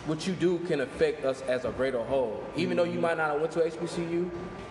what 0.06 0.26
you 0.26 0.34
do 0.34 0.60
can 0.60 0.82
affect 0.82 1.26
us 1.26 1.42
as 1.42 1.66
a 1.66 1.72
greater 1.72 2.02
whole. 2.04 2.44
Even 2.56 2.78
though 2.78 2.84
you 2.84 2.94
mm-hmm. 2.94 3.02
might 3.02 3.18
not 3.18 3.32
have 3.32 3.42
went 3.42 3.52
to 3.54 3.60
HBCU, 3.60 4.30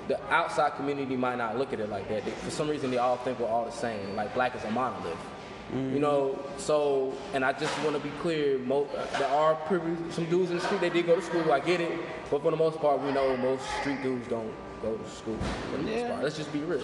the 0.09 0.21
outside 0.33 0.75
community 0.77 1.17
might 1.17 1.37
not 1.37 1.57
look 1.57 1.73
at 1.73 1.81
it 1.81 1.89
like 1.89 2.09
that. 2.09 2.25
They, 2.25 2.31
for 2.31 2.51
some 2.51 2.69
reason, 2.69 2.91
they 2.91 2.99
all 2.99 3.17
think 3.19 3.39
we're 3.39 3.47
all 3.47 3.65
the 3.65 3.73
same. 3.73 4.17
Like 4.17 4.35
black 4.35 4.57
is 4.57 4.65
a 4.65 4.71
monolith. 4.71 5.19
You 5.73 6.01
know, 6.01 6.39
so 6.59 7.15
and 7.33 7.43
I 7.43 7.53
just 7.55 7.73
want 7.83 7.97
to 7.97 8.03
be 8.03 8.11
clear. 8.21 8.59
Mo- 8.59 8.89
there 9.19 9.29
are 9.29 9.57
some 10.11 10.27
dudes 10.27 10.51
in 10.51 10.59
the 10.59 10.65
street. 10.65 10.83
They 10.83 10.91
did 10.91 11.07
go 11.07 11.17
to 11.17 11.23
school. 11.23 11.51
I 11.51 11.61
get 11.61 11.81
it, 11.81 11.99
but 12.31 12.43
for 12.43 12.51
the 12.51 12.59
most 12.59 12.79
part, 12.79 13.01
we 13.01 13.11
know 13.11 13.35
most 13.39 13.65
street 13.81 14.03
dudes 14.03 14.29
don't 14.29 14.53
go 14.83 14.95
to 14.97 15.09
school. 15.11 15.39
For 15.71 15.79
the 15.79 15.83
most 15.85 15.97
Yeah. 15.97 16.11
part. 16.11 16.25
Let's 16.25 16.37
just 16.37 16.53
be 16.53 16.59
real. 16.61 16.83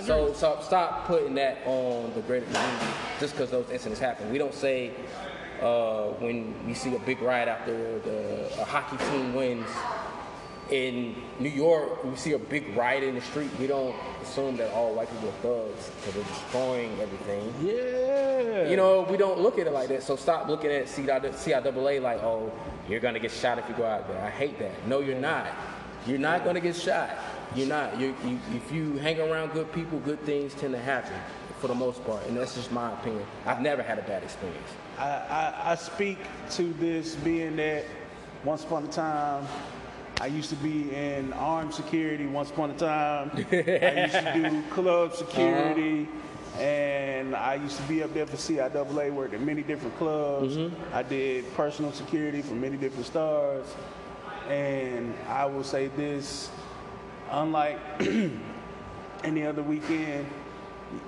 So, 0.00 0.32
so 0.32 0.58
stop 0.62 1.06
putting 1.06 1.34
that 1.34 1.58
on 1.66 2.12
the 2.14 2.22
greater 2.22 2.46
community 2.46 2.86
just 3.20 3.34
because 3.34 3.50
those 3.50 3.68
incidents 3.70 4.00
happen. 4.00 4.30
We 4.32 4.38
don't 4.38 4.54
say 4.54 4.92
uh, 5.60 6.04
when 6.18 6.54
we 6.66 6.72
see 6.72 6.96
a 6.96 7.00
big 7.00 7.20
riot 7.20 7.48
after 7.48 7.98
the, 7.98 8.60
a 8.62 8.64
hockey 8.64 8.96
team 9.10 9.34
wins 9.34 9.68
in 10.70 11.14
New 11.38 11.48
York, 11.48 12.04
we 12.04 12.16
see 12.16 12.32
a 12.32 12.38
big 12.38 12.76
riot 12.76 13.02
in 13.02 13.14
the 13.14 13.20
street. 13.20 13.50
We 13.58 13.66
don't 13.66 13.94
assume 14.22 14.56
that 14.56 14.72
all 14.72 14.94
white 14.94 15.10
people 15.10 15.28
are 15.28 15.32
thugs 15.42 15.90
because 15.90 16.14
they're 16.14 16.24
destroying 16.24 17.00
everything. 17.00 17.54
Yeah. 17.62 18.68
You 18.68 18.76
know, 18.76 19.02
we 19.02 19.16
don't 19.16 19.40
look 19.40 19.58
at 19.58 19.66
it 19.66 19.72
like 19.72 19.88
that. 19.88 20.02
So 20.02 20.16
stop 20.16 20.48
looking 20.48 20.70
at 20.70 20.86
CIAA 20.86 22.00
like, 22.00 22.22
oh, 22.22 22.52
you're 22.88 23.00
gonna 23.00 23.20
get 23.20 23.30
shot 23.30 23.58
if 23.58 23.68
you 23.68 23.74
go 23.74 23.84
out 23.84 24.08
there. 24.08 24.22
I 24.22 24.30
hate 24.30 24.58
that. 24.58 24.86
No, 24.86 25.00
you're 25.00 25.18
not. 25.18 25.48
You're 26.06 26.18
not 26.18 26.44
gonna 26.44 26.60
get 26.60 26.76
shot. 26.76 27.10
You're 27.54 27.68
not. 27.68 27.98
You, 28.00 28.14
you, 28.24 28.38
if 28.54 28.72
you 28.72 28.96
hang 28.98 29.20
around 29.20 29.52
good 29.52 29.70
people, 29.72 29.98
good 30.00 30.20
things 30.22 30.54
tend 30.54 30.72
to 30.72 30.80
happen 30.80 31.14
for 31.60 31.68
the 31.68 31.74
most 31.74 32.04
part, 32.04 32.26
and 32.26 32.36
that's 32.36 32.56
just 32.56 32.72
my 32.72 32.92
opinion. 32.92 33.24
I've 33.46 33.60
never 33.60 33.82
had 33.82 33.98
a 33.98 34.02
bad 34.02 34.24
experience. 34.24 34.68
I, 34.98 35.04
I, 35.04 35.72
I 35.72 35.74
speak 35.76 36.18
to 36.52 36.72
this 36.74 37.14
being 37.16 37.54
that 37.56 37.84
once 38.42 38.64
upon 38.64 38.84
a 38.84 38.88
time, 38.88 39.46
I 40.20 40.26
used 40.26 40.50
to 40.50 40.56
be 40.56 40.94
in 40.94 41.32
armed 41.32 41.74
security 41.74 42.26
once 42.26 42.50
upon 42.50 42.70
a 42.70 42.74
time. 42.74 43.30
I 43.34 43.36
used 43.36 44.14
to 44.14 44.50
do 44.50 44.62
club 44.70 45.10
uh-huh. 45.12 45.16
security. 45.16 46.08
And 46.58 47.34
I 47.34 47.54
used 47.54 47.78
to 47.78 47.82
be 47.84 48.02
up 48.02 48.12
there 48.12 48.26
for 48.26 48.36
CIAA, 48.36 49.10
worked 49.10 49.32
at 49.32 49.40
many 49.40 49.62
different 49.62 49.96
clubs. 49.96 50.56
Mm-hmm. 50.56 50.94
I 50.94 51.02
did 51.02 51.52
personal 51.54 51.92
security 51.92 52.42
for 52.42 52.54
many 52.54 52.76
different 52.76 53.06
stars. 53.06 53.66
And 54.48 55.14
I 55.28 55.46
will 55.46 55.64
say 55.64 55.88
this 55.88 56.50
unlike 57.30 57.78
any 59.24 59.46
other 59.46 59.62
weekend, 59.62 60.26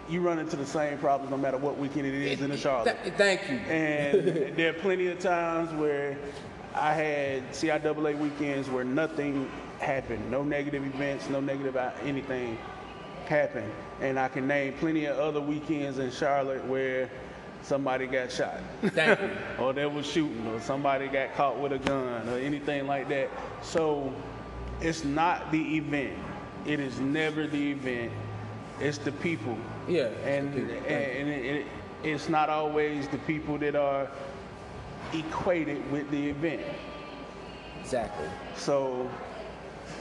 you 0.08 0.20
run 0.22 0.38
into 0.38 0.56
the 0.56 0.66
same 0.66 0.98
problems 0.98 1.30
no 1.30 1.36
matter 1.36 1.58
what 1.58 1.78
weekend 1.78 2.06
it 2.06 2.14
is 2.14 2.40
in 2.40 2.50
the 2.50 2.56
Charlotte. 2.56 2.96
Th- 3.02 3.14
thank 3.14 3.50
you. 3.50 3.56
And 3.56 4.56
there 4.56 4.70
are 4.70 4.78
plenty 4.78 5.08
of 5.08 5.18
times 5.18 5.72
where 5.74 6.16
I 6.74 6.92
had 6.92 7.50
CIAA 7.52 8.18
weekends 8.18 8.68
where 8.68 8.84
nothing 8.84 9.50
happened, 9.78 10.30
no 10.30 10.42
negative 10.42 10.84
events, 10.84 11.28
no 11.28 11.40
negative 11.40 11.76
uh, 11.76 11.92
anything 12.02 12.58
happened. 13.26 13.70
And 14.00 14.18
I 14.18 14.28
can 14.28 14.46
name 14.46 14.74
plenty 14.74 15.04
of 15.06 15.18
other 15.18 15.40
weekends 15.40 15.98
in 15.98 16.10
Charlotte 16.10 16.64
where 16.66 17.08
somebody 17.62 18.06
got 18.06 18.30
shot. 18.30 18.60
Thank 18.82 19.20
you. 19.20 19.30
or 19.58 19.72
there 19.72 19.88
was 19.88 20.06
shooting, 20.06 20.46
or 20.48 20.60
somebody 20.60 21.06
got 21.08 21.34
caught 21.34 21.58
with 21.58 21.72
a 21.72 21.78
gun, 21.78 22.28
or 22.28 22.38
anything 22.38 22.86
like 22.86 23.08
that. 23.08 23.30
So 23.62 24.12
it's 24.80 25.04
not 25.04 25.50
the 25.52 25.76
event. 25.76 26.18
It 26.66 26.80
is 26.80 26.98
never 26.98 27.46
the 27.46 27.70
event. 27.72 28.12
It's 28.80 28.98
the 28.98 29.12
people. 29.12 29.56
Yeah, 29.88 30.04
it's 30.06 30.24
the 30.24 30.30
And 30.30 30.54
people. 30.54 30.74
and, 30.74 30.88
and 30.88 31.28
it, 31.28 31.44
it, 31.44 31.66
it's 32.02 32.28
not 32.28 32.50
always 32.50 33.06
the 33.08 33.18
people 33.18 33.58
that 33.58 33.76
are 33.76 34.10
equated 35.12 35.90
with 35.90 36.10
the 36.10 36.30
event. 36.30 36.62
Exactly. 37.80 38.28
So 38.56 39.10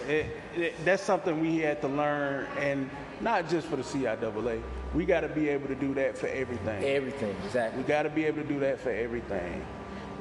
it, 0.07 0.25
it, 0.55 0.73
that's 0.85 1.03
something 1.03 1.39
we 1.39 1.59
had 1.59 1.81
to 1.81 1.87
learn, 1.87 2.47
and 2.59 2.89
not 3.21 3.49
just 3.49 3.67
for 3.67 3.75
the 3.75 3.83
CIAA. 3.83 4.61
We 4.93 5.05
got 5.05 5.21
to 5.21 5.27
be 5.27 5.49
able 5.49 5.67
to 5.67 5.75
do 5.75 5.93
that 5.95 6.17
for 6.17 6.27
everything. 6.27 6.83
Everything. 6.83 7.35
Exactly. 7.45 7.81
We 7.81 7.87
got 7.87 8.03
to 8.03 8.09
be 8.09 8.25
able 8.25 8.41
to 8.43 8.47
do 8.47 8.59
that 8.59 8.79
for 8.79 8.91
everything, 8.91 9.65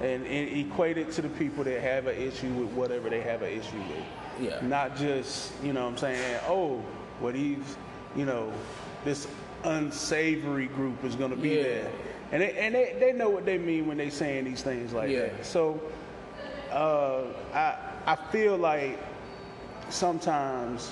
and, 0.00 0.26
and 0.26 0.48
equate 0.58 0.98
it 0.98 1.12
to 1.12 1.22
the 1.22 1.28
people 1.28 1.62
that 1.64 1.80
have 1.82 2.06
an 2.06 2.16
issue 2.16 2.52
with 2.54 2.70
whatever 2.70 3.10
they 3.10 3.20
have 3.20 3.42
an 3.42 3.50
issue 3.52 3.78
with. 3.78 4.04
Yeah. 4.40 4.66
Not 4.66 4.96
just 4.96 5.52
you 5.62 5.72
know 5.72 5.84
what 5.84 5.92
I'm 5.92 5.98
saying. 5.98 6.40
Oh, 6.48 6.82
well 7.20 7.32
these, 7.32 7.76
you 8.16 8.24
know, 8.24 8.52
this 9.04 9.28
unsavory 9.64 10.66
group 10.66 11.04
is 11.04 11.14
going 11.14 11.30
to 11.30 11.36
be 11.36 11.50
Yeah. 11.50 11.62
there, 11.62 11.90
and 12.32 12.40
they, 12.42 12.52
and 12.58 12.74
they, 12.74 12.96
they 12.98 13.12
know 13.12 13.28
what 13.28 13.44
they 13.44 13.58
mean 13.58 13.86
when 13.86 13.96
they 13.98 14.10
saying 14.10 14.44
these 14.44 14.62
things 14.62 14.92
like 14.92 15.10
Yeah. 15.10 15.26
that. 15.28 15.46
So 15.46 15.80
uh, 16.72 17.24
I 17.54 17.76
I 18.06 18.16
feel 18.32 18.56
like 18.56 18.98
sometimes 19.90 20.90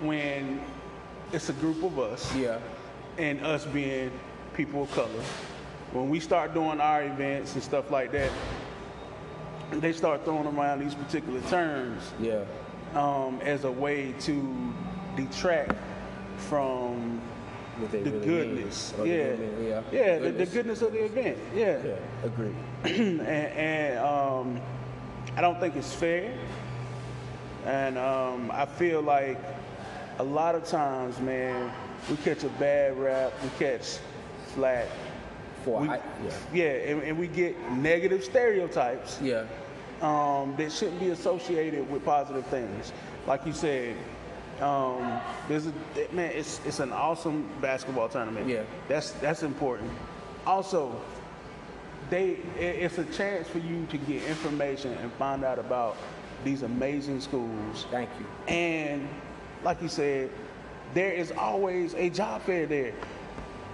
when 0.00 0.60
it's 1.32 1.48
a 1.48 1.52
group 1.54 1.82
of 1.82 1.98
us 1.98 2.34
Yeah. 2.34 2.58
and 3.18 3.40
us 3.44 3.66
being 3.66 4.10
people 4.54 4.82
of 4.84 4.90
color, 4.92 5.22
when 5.92 6.08
we 6.08 6.18
start 6.20 6.54
doing 6.54 6.80
our 6.80 7.04
events 7.04 7.54
and 7.54 7.62
stuff 7.62 7.90
like 7.90 8.10
that, 8.12 8.30
they 9.72 9.92
start 9.92 10.24
throwing 10.24 10.46
around 10.46 10.80
these 10.80 10.94
particular 10.94 11.40
terms 11.42 12.02
Yeah. 12.20 12.44
um, 12.94 13.38
as 13.42 13.64
a 13.64 13.70
way 13.70 14.14
to 14.20 14.72
detract 15.16 15.74
from 16.36 17.20
the 17.80 17.86
really 17.98 18.20
goodness. 18.26 18.92
mean. 18.92 19.00
Or 19.00 19.04
the 19.04 19.08
Yeah, 19.10 19.28
goodness, 19.36 19.84
yeah. 19.92 20.00
yeah, 20.00 20.18
the, 20.18 20.24
the 20.24 20.30
Goodness. 20.30 20.52
goodness 20.52 20.82
of 20.82 20.92
the 20.92 21.04
event. 21.04 21.38
Yeah, 21.54 21.78
Yeah. 21.84 21.94
Agreed. 22.24 22.54
and, 22.84 23.20
and 23.20 23.98
um, 23.98 24.60
I 25.36 25.40
don't 25.40 25.58
think 25.60 25.76
it's 25.76 25.92
fair. 25.92 26.32
And 27.64 27.96
um, 27.96 28.50
I 28.52 28.66
feel 28.66 29.02
like 29.02 29.38
a 30.18 30.24
lot 30.24 30.54
of 30.54 30.64
times, 30.64 31.18
man, 31.20 31.72
we 32.10 32.16
catch 32.16 32.42
a 32.44 32.48
bad 32.50 32.98
rap, 32.98 33.32
we 33.42 33.48
catch 33.58 33.98
flat. 34.48 34.88
For 35.64 35.80
We- 35.80 35.88
I, 35.88 35.96
yeah. 35.96 36.32
yeah, 36.52 36.64
and, 36.90 37.02
and 37.02 37.18
we 37.18 37.28
get 37.28 37.56
negative 37.72 38.24
stereotypes 38.24 39.20
Yeah. 39.22 39.44
um, 40.00 40.54
that 40.56 40.72
shouldn't 40.72 40.98
be 40.98 41.10
associated 41.10 41.88
with 41.88 42.04
positive 42.04 42.44
things. 42.46 42.92
Like 43.28 43.46
you 43.46 43.52
said, 43.52 43.94
um, 44.60 45.20
there's 45.48 45.66
a 45.66 45.72
man. 46.12 46.32
It's 46.34 46.60
it's 46.64 46.80
an 46.80 46.92
awesome 46.92 47.48
basketball 47.60 48.08
tournament. 48.08 48.48
Yeah. 48.48 48.62
that's 48.88 49.12
that's 49.12 49.42
important. 49.42 49.90
Also, 50.46 50.94
they 52.10 52.30
it- 52.58 52.76
it's 52.82 52.98
a 52.98 53.04
chance 53.06 53.48
for 53.48 53.58
you 53.58 53.86
to 53.86 53.96
get 53.98 54.22
information 54.24 54.92
and 54.94 55.12
find 55.14 55.44
out 55.44 55.58
about 55.58 55.96
these 56.44 56.62
amazing 56.62 57.20
schools. 57.20 57.86
Thank 57.90 58.10
you. 58.18 58.26
And 58.52 59.08
like 59.64 59.80
you 59.80 59.88
said, 59.88 60.30
there 60.94 61.12
is 61.12 61.32
always 61.32 61.94
a 61.94 62.10
job 62.10 62.42
fair 62.42 62.66
there. 62.66 62.92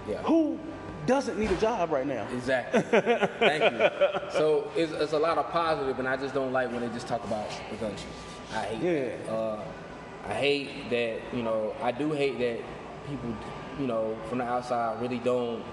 Yeah. 0.07 0.17
Who 0.23 0.57
doesn't 1.05 1.39
need 1.39 1.49
a 1.51 1.55
job 1.57 1.91
right 1.91 2.05
now? 2.05 2.27
Exactly. 2.33 2.81
Thank 2.81 3.63
you. 3.73 3.89
So 4.31 4.71
it's, 4.75 4.91
it's 4.91 5.13
a 5.13 5.17
lot 5.19 5.37
of 5.39 5.49
positive, 5.49 5.97
and 5.99 6.07
I 6.07 6.15
just 6.17 6.33
don't 6.35 6.51
like 6.53 6.71
when 6.71 6.81
they 6.81 6.87
just 6.89 7.07
talk 7.07 7.23
about 7.23 7.49
the 7.71 7.77
gun 7.77 7.91
shoes. 7.91 8.05
I 8.53 8.59
hate 8.65 8.81
Yeah. 8.81 9.17
that. 9.25 9.31
Uh, 9.33 9.59
I 10.29 10.33
hate 10.33 10.89
that, 10.91 11.21
you 11.33 11.41
know, 11.41 11.75
I 11.81 11.91
do 11.91 12.11
hate 12.11 12.37
that 12.37 12.59
people, 13.09 13.35
you 13.79 13.87
know, 13.87 14.15
from 14.29 14.37
the 14.37 14.43
outside 14.43 15.01
really 15.01 15.17
don't 15.17 15.63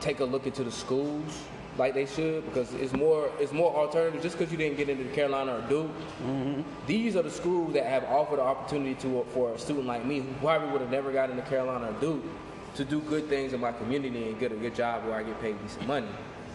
take 0.00 0.18
a 0.18 0.24
look 0.24 0.46
into 0.46 0.64
the 0.64 0.72
schools 0.72 1.44
like 1.78 1.94
they 1.94 2.06
should 2.06 2.44
because 2.46 2.72
it's 2.74 2.92
more 2.92 3.30
it's 3.38 3.52
more 3.52 3.72
alternative. 3.74 4.20
Just 4.20 4.36
because 4.36 4.50
you 4.50 4.58
didn't 4.58 4.76
get 4.76 4.88
into 4.88 5.04
Carolina 5.14 5.56
or 5.56 5.60
Duke, 5.68 5.96
mm-hmm. 6.22 6.62
these 6.88 7.14
are 7.14 7.22
the 7.22 7.30
schools 7.30 7.72
that 7.74 7.86
have 7.86 8.02
offered 8.04 8.38
the 8.38 8.42
opportunity 8.42 8.94
to 9.02 9.24
for 9.32 9.54
a 9.54 9.58
student 9.58 9.86
like 9.86 10.04
me 10.04 10.20
who 10.20 10.32
probably 10.40 10.68
would 10.70 10.80
have 10.80 10.90
never 10.90 11.12
got 11.12 11.30
into 11.30 11.42
Carolina 11.42 11.90
or 11.90 12.00
Duke 12.00 12.24
to 12.74 12.84
do 12.84 13.00
good 13.00 13.28
things 13.28 13.52
in 13.52 13.60
my 13.60 13.70
community 13.70 14.28
and 14.28 14.40
get 14.40 14.50
a 14.50 14.56
good 14.56 14.74
job 14.74 15.04
where 15.04 15.14
I 15.14 15.22
get 15.22 15.40
paid 15.40 15.60
decent 15.62 15.86
money. 15.86 16.08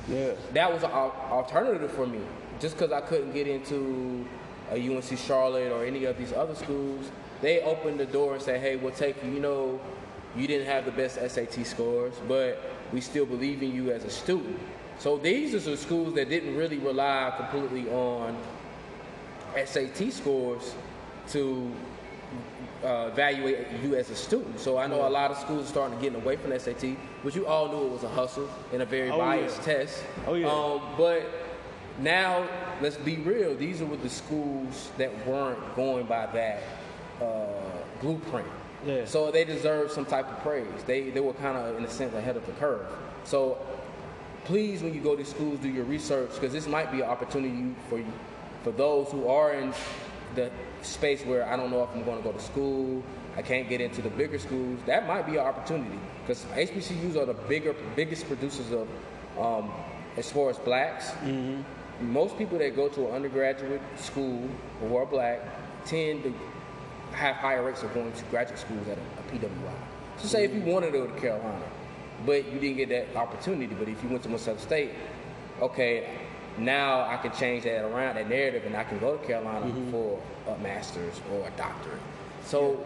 Yeah. 0.09 0.33
That 0.51 0.73
was 0.73 0.83
an 0.83 0.91
alternative 0.91 1.91
for 1.91 2.05
me. 2.05 2.19
Just 2.59 2.77
because 2.77 2.91
I 2.91 2.99
couldn't 2.99 3.31
get 3.31 3.47
into 3.47 4.27
UNC 4.75 5.17
Charlotte 5.17 5.71
or 5.71 5.83
any 5.85 6.05
of 6.05 6.17
these 6.17 6.33
other 6.33 6.55
schools, 6.55 7.09
they 7.41 7.61
opened 7.61 7.99
the 7.99 8.05
door 8.05 8.33
and 8.33 8.41
said, 8.41 8.59
"Hey, 8.61 8.75
we'll 8.75 8.91
take 8.93 9.23
you. 9.23 9.31
You 9.31 9.39
know, 9.39 9.79
you 10.35 10.47
didn't 10.47 10.67
have 10.67 10.85
the 10.85 10.91
best 10.91 11.15
SAT 11.17 11.63
scores, 11.65 12.13
but 12.27 12.61
we 12.93 13.01
still 13.01 13.25
believe 13.25 13.63
in 13.63 13.73
you 13.73 13.91
as 13.91 14.03
a 14.05 14.09
student." 14.09 14.59
So 14.99 15.17
these 15.17 15.55
are 15.55 15.59
the 15.59 15.77
schools 15.77 16.13
that 16.15 16.29
didn't 16.29 16.55
really 16.57 16.77
rely 16.77 17.33
completely 17.37 17.89
on 17.89 18.35
SAT 19.55 20.11
scores 20.11 20.75
to 21.29 21.71
uh, 22.83 23.09
evaluate 23.11 23.67
you 23.83 23.95
as 23.95 24.09
a 24.09 24.15
student. 24.15 24.59
So 24.59 24.77
I 24.77 24.87
know 24.87 25.07
a 25.07 25.09
lot 25.09 25.31
of 25.31 25.37
schools 25.37 25.65
are 25.65 25.67
starting 25.69 25.97
to 25.97 26.03
get 26.09 26.15
away 26.15 26.35
from 26.35 26.57
SAT, 26.57 26.95
but 27.23 27.35
you 27.35 27.45
all 27.47 27.69
knew 27.69 27.85
it 27.87 27.91
was 27.91 28.03
a 28.03 28.09
hustle 28.09 28.49
and 28.73 28.81
a 28.81 28.85
very 28.85 29.09
Oh, 29.09 29.17
biased 29.17 29.59
yeah. 29.59 29.73
test. 29.73 30.03
Oh, 30.27 30.33
yeah. 30.35 30.47
Um, 30.51 30.81
but 30.97 31.23
now, 32.01 32.47
let's 32.81 32.97
be 32.97 33.17
real. 33.17 33.55
These 33.55 33.81
are 33.81 33.85
with 33.85 34.01
the 34.01 34.09
schools 34.09 34.89
that 34.97 35.25
weren't 35.25 35.75
going 35.75 36.05
by 36.05 36.27
that 36.27 36.63
uh, 37.21 37.45
blueprint. 38.01 38.47
Yeah. 38.85 39.05
So 39.05 39.31
they 39.31 39.43
deserve 39.43 39.91
some 39.91 40.05
type 40.05 40.29
of 40.29 40.39
praise. 40.41 40.67
They 40.85 41.09
they 41.09 41.19
were 41.19 41.33
kind 41.33 41.57
of 41.57 41.77
in 41.77 41.83
a 41.83 41.89
sense 41.89 42.13
ahead 42.13 42.37
of 42.37 42.45
the 42.45 42.53
curve. 42.53 42.85
So 43.25 43.57
please, 44.45 44.81
when 44.81 44.93
you 44.93 45.01
go 45.01 45.15
to 45.15 45.25
schools, 45.25 45.59
do 45.59 45.69
your 45.69 45.83
research 45.83 46.31
because 46.33 46.53
this 46.53 46.67
might 46.67 46.91
be 46.91 47.01
an 47.01 47.09
opportunity 47.09 47.75
for 47.89 47.97
you, 47.97 48.13
for 48.63 48.71
those 48.71 49.11
who 49.11 49.27
are 49.27 49.53
in 49.53 49.73
the 50.35 50.49
space 50.81 51.25
where 51.25 51.45
I 51.45 51.57
don't 51.57 51.71
know 51.71 51.83
if 51.83 51.89
I'm 51.93 52.03
going 52.03 52.17
to 52.17 52.23
go 52.23 52.31
to 52.31 52.39
school. 52.39 53.03
I 53.37 53.41
can't 53.41 53.69
get 53.69 53.79
into 53.79 54.01
the 54.01 54.09
bigger 54.09 54.39
schools. 54.39 54.79
That 54.85 55.07
might 55.07 55.25
be 55.25 55.33
an 55.37 55.45
opportunity 55.45 55.99
because 56.21 56.43
HBCUs 56.55 57.15
are 57.15 57.25
the 57.25 57.33
bigger, 57.33 57.75
biggest 57.95 58.27
producers 58.27 58.71
of, 58.71 58.87
um, 59.39 59.71
as 60.17 60.31
far 60.31 60.49
as 60.49 60.57
blacks. 60.57 61.11
Most 62.01 62.37
people 62.37 62.57
that 62.59 62.75
go 62.75 62.87
to 62.89 63.07
an 63.07 63.15
undergraduate 63.15 63.81
school 63.97 64.47
who 64.79 64.95
are 64.95 65.05
black 65.05 65.39
tend 65.85 66.23
to 66.23 66.33
have 67.11 67.35
higher 67.35 67.63
rates 67.63 67.83
of 67.83 67.93
going 67.93 68.11
to 68.11 68.23
graduate 68.25 68.59
schools 68.59 68.87
at 68.87 68.97
a, 68.97 69.01
a 69.01 69.39
PWI. 69.39 69.73
So 70.17 70.27
say 70.27 70.45
if 70.45 70.53
you 70.53 70.61
mm-hmm. 70.61 70.71
wanted 70.71 70.91
to 70.91 70.99
go 70.99 71.07
to 71.07 71.19
Carolina, 71.19 71.65
but 72.25 72.51
you 72.51 72.59
didn't 72.59 72.77
get 72.77 72.89
that 72.89 73.15
opportunity, 73.15 73.73
but 73.73 73.87
if 73.87 74.01
you 74.03 74.09
went 74.09 74.23
to 74.23 74.29
Mississippi 74.29 74.61
State, 74.61 74.91
okay, 75.61 76.09
now 76.57 77.01
I 77.01 77.17
can 77.17 77.31
change 77.31 77.63
that 77.63 77.85
around, 77.85 78.15
that 78.15 78.29
narrative, 78.29 78.65
and 78.65 78.75
I 78.75 78.83
can 78.83 78.99
go 78.99 79.17
to 79.17 79.25
Carolina 79.25 79.65
mm-hmm. 79.65 79.91
for 79.91 80.21
a 80.47 80.57
master's 80.59 81.21
or 81.31 81.47
a 81.47 81.51
doctorate. 81.51 82.01
So 82.43 82.83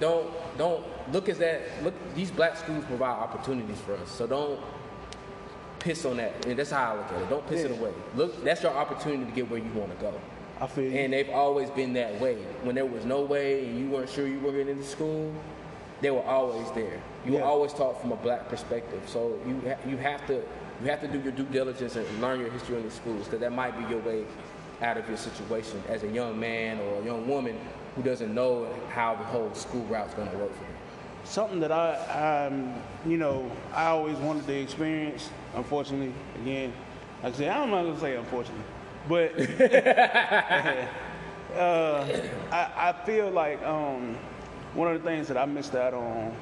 don't 0.00 0.32
don't 0.58 0.84
look 1.12 1.28
at 1.28 1.38
that. 1.38 1.62
Look, 1.82 1.94
these 2.14 2.30
black 2.30 2.56
schools 2.56 2.84
provide 2.84 3.16
opportunities 3.16 3.78
for 3.80 3.94
us. 3.94 4.10
So 4.10 4.26
don't 4.26 4.60
piss 5.82 6.04
on 6.04 6.16
that. 6.18 6.46
And 6.46 6.58
that's 6.58 6.70
how 6.70 6.92
I 6.92 6.96
look 6.96 7.12
at 7.12 7.22
it. 7.22 7.30
Don't 7.30 7.46
piss 7.48 7.62
it 7.62 7.70
away. 7.70 7.92
Look, 8.16 8.42
that's 8.44 8.62
your 8.62 8.72
opportunity 8.72 9.24
to 9.24 9.32
get 9.32 9.50
where 9.50 9.60
you 9.60 9.70
want 9.72 9.96
to 9.96 10.00
go. 10.02 10.14
I 10.60 10.66
feel 10.68 10.84
you. 10.84 10.96
And 10.96 11.12
they've 11.12 11.30
always 11.30 11.70
been 11.70 11.92
that 11.94 12.20
way. 12.20 12.36
When 12.62 12.74
there 12.74 12.86
was 12.86 13.04
no 13.04 13.22
way 13.22 13.66
and 13.66 13.78
you 13.78 13.88
weren't 13.88 14.08
sure 14.08 14.26
you 14.26 14.38
were 14.38 14.52
getting 14.52 14.68
into 14.68 14.84
school, 14.84 15.34
they 16.00 16.10
were 16.10 16.22
always 16.22 16.70
there. 16.72 17.00
You 17.26 17.34
were 17.34 17.42
always 17.42 17.72
taught 17.72 18.00
from 18.00 18.12
a 18.12 18.16
black 18.16 18.48
perspective. 18.48 19.02
So 19.06 19.38
you 19.46 19.60
ha- 19.64 19.88
you 19.88 19.96
have 19.96 20.26
to 20.26 20.42
you 20.82 20.88
have 20.88 21.00
to 21.00 21.08
do 21.08 21.20
your 21.20 21.32
due 21.32 21.44
diligence 21.44 21.94
and 21.94 22.20
learn 22.20 22.40
your 22.40 22.50
history 22.50 22.76
in 22.76 22.82
the 22.82 22.90
schools 22.90 23.24
because 23.24 23.40
that 23.40 23.52
might 23.52 23.78
be 23.78 23.88
your 23.88 24.00
way 24.00 24.24
out 24.80 24.96
of 24.96 25.06
your 25.08 25.16
situation 25.16 25.80
as 25.88 26.02
a 26.02 26.08
young 26.08 26.38
man 26.38 26.80
or 26.80 27.00
a 27.00 27.04
young 27.04 27.28
woman 27.28 27.56
who 27.94 28.02
doesn't 28.02 28.34
know 28.34 28.68
how 28.90 29.14
the 29.14 29.22
whole 29.24 29.52
school 29.54 29.84
route's 29.84 30.14
going 30.14 30.28
to 30.30 30.36
work 30.36 30.52
for 30.52 30.64
them. 30.64 30.72
Something 31.24 31.60
that 31.60 31.72
I, 31.72 32.46
um, 32.46 32.74
you 33.06 33.16
know, 33.16 33.50
I 33.72 33.86
always 33.86 34.16
wanted 34.18 34.46
to 34.46 34.54
experience. 34.60 35.30
Unfortunately, 35.54 36.12
again, 36.42 36.72
like 37.22 37.34
I 37.34 37.36
said, 37.36 37.48
I'm 37.48 37.70
not 37.70 37.84
gonna 37.84 38.00
say 38.00 38.16
unfortunately, 38.16 38.64
but 39.08 39.38
uh, 41.56 42.06
I, 42.50 42.70
I 42.76 42.94
feel 43.04 43.30
like 43.30 43.62
um, 43.62 44.16
one 44.74 44.88
of 44.88 45.02
the 45.02 45.08
things 45.08 45.28
that 45.28 45.36
I 45.36 45.44
missed 45.44 45.74
out 45.74 45.94
on 45.94 46.34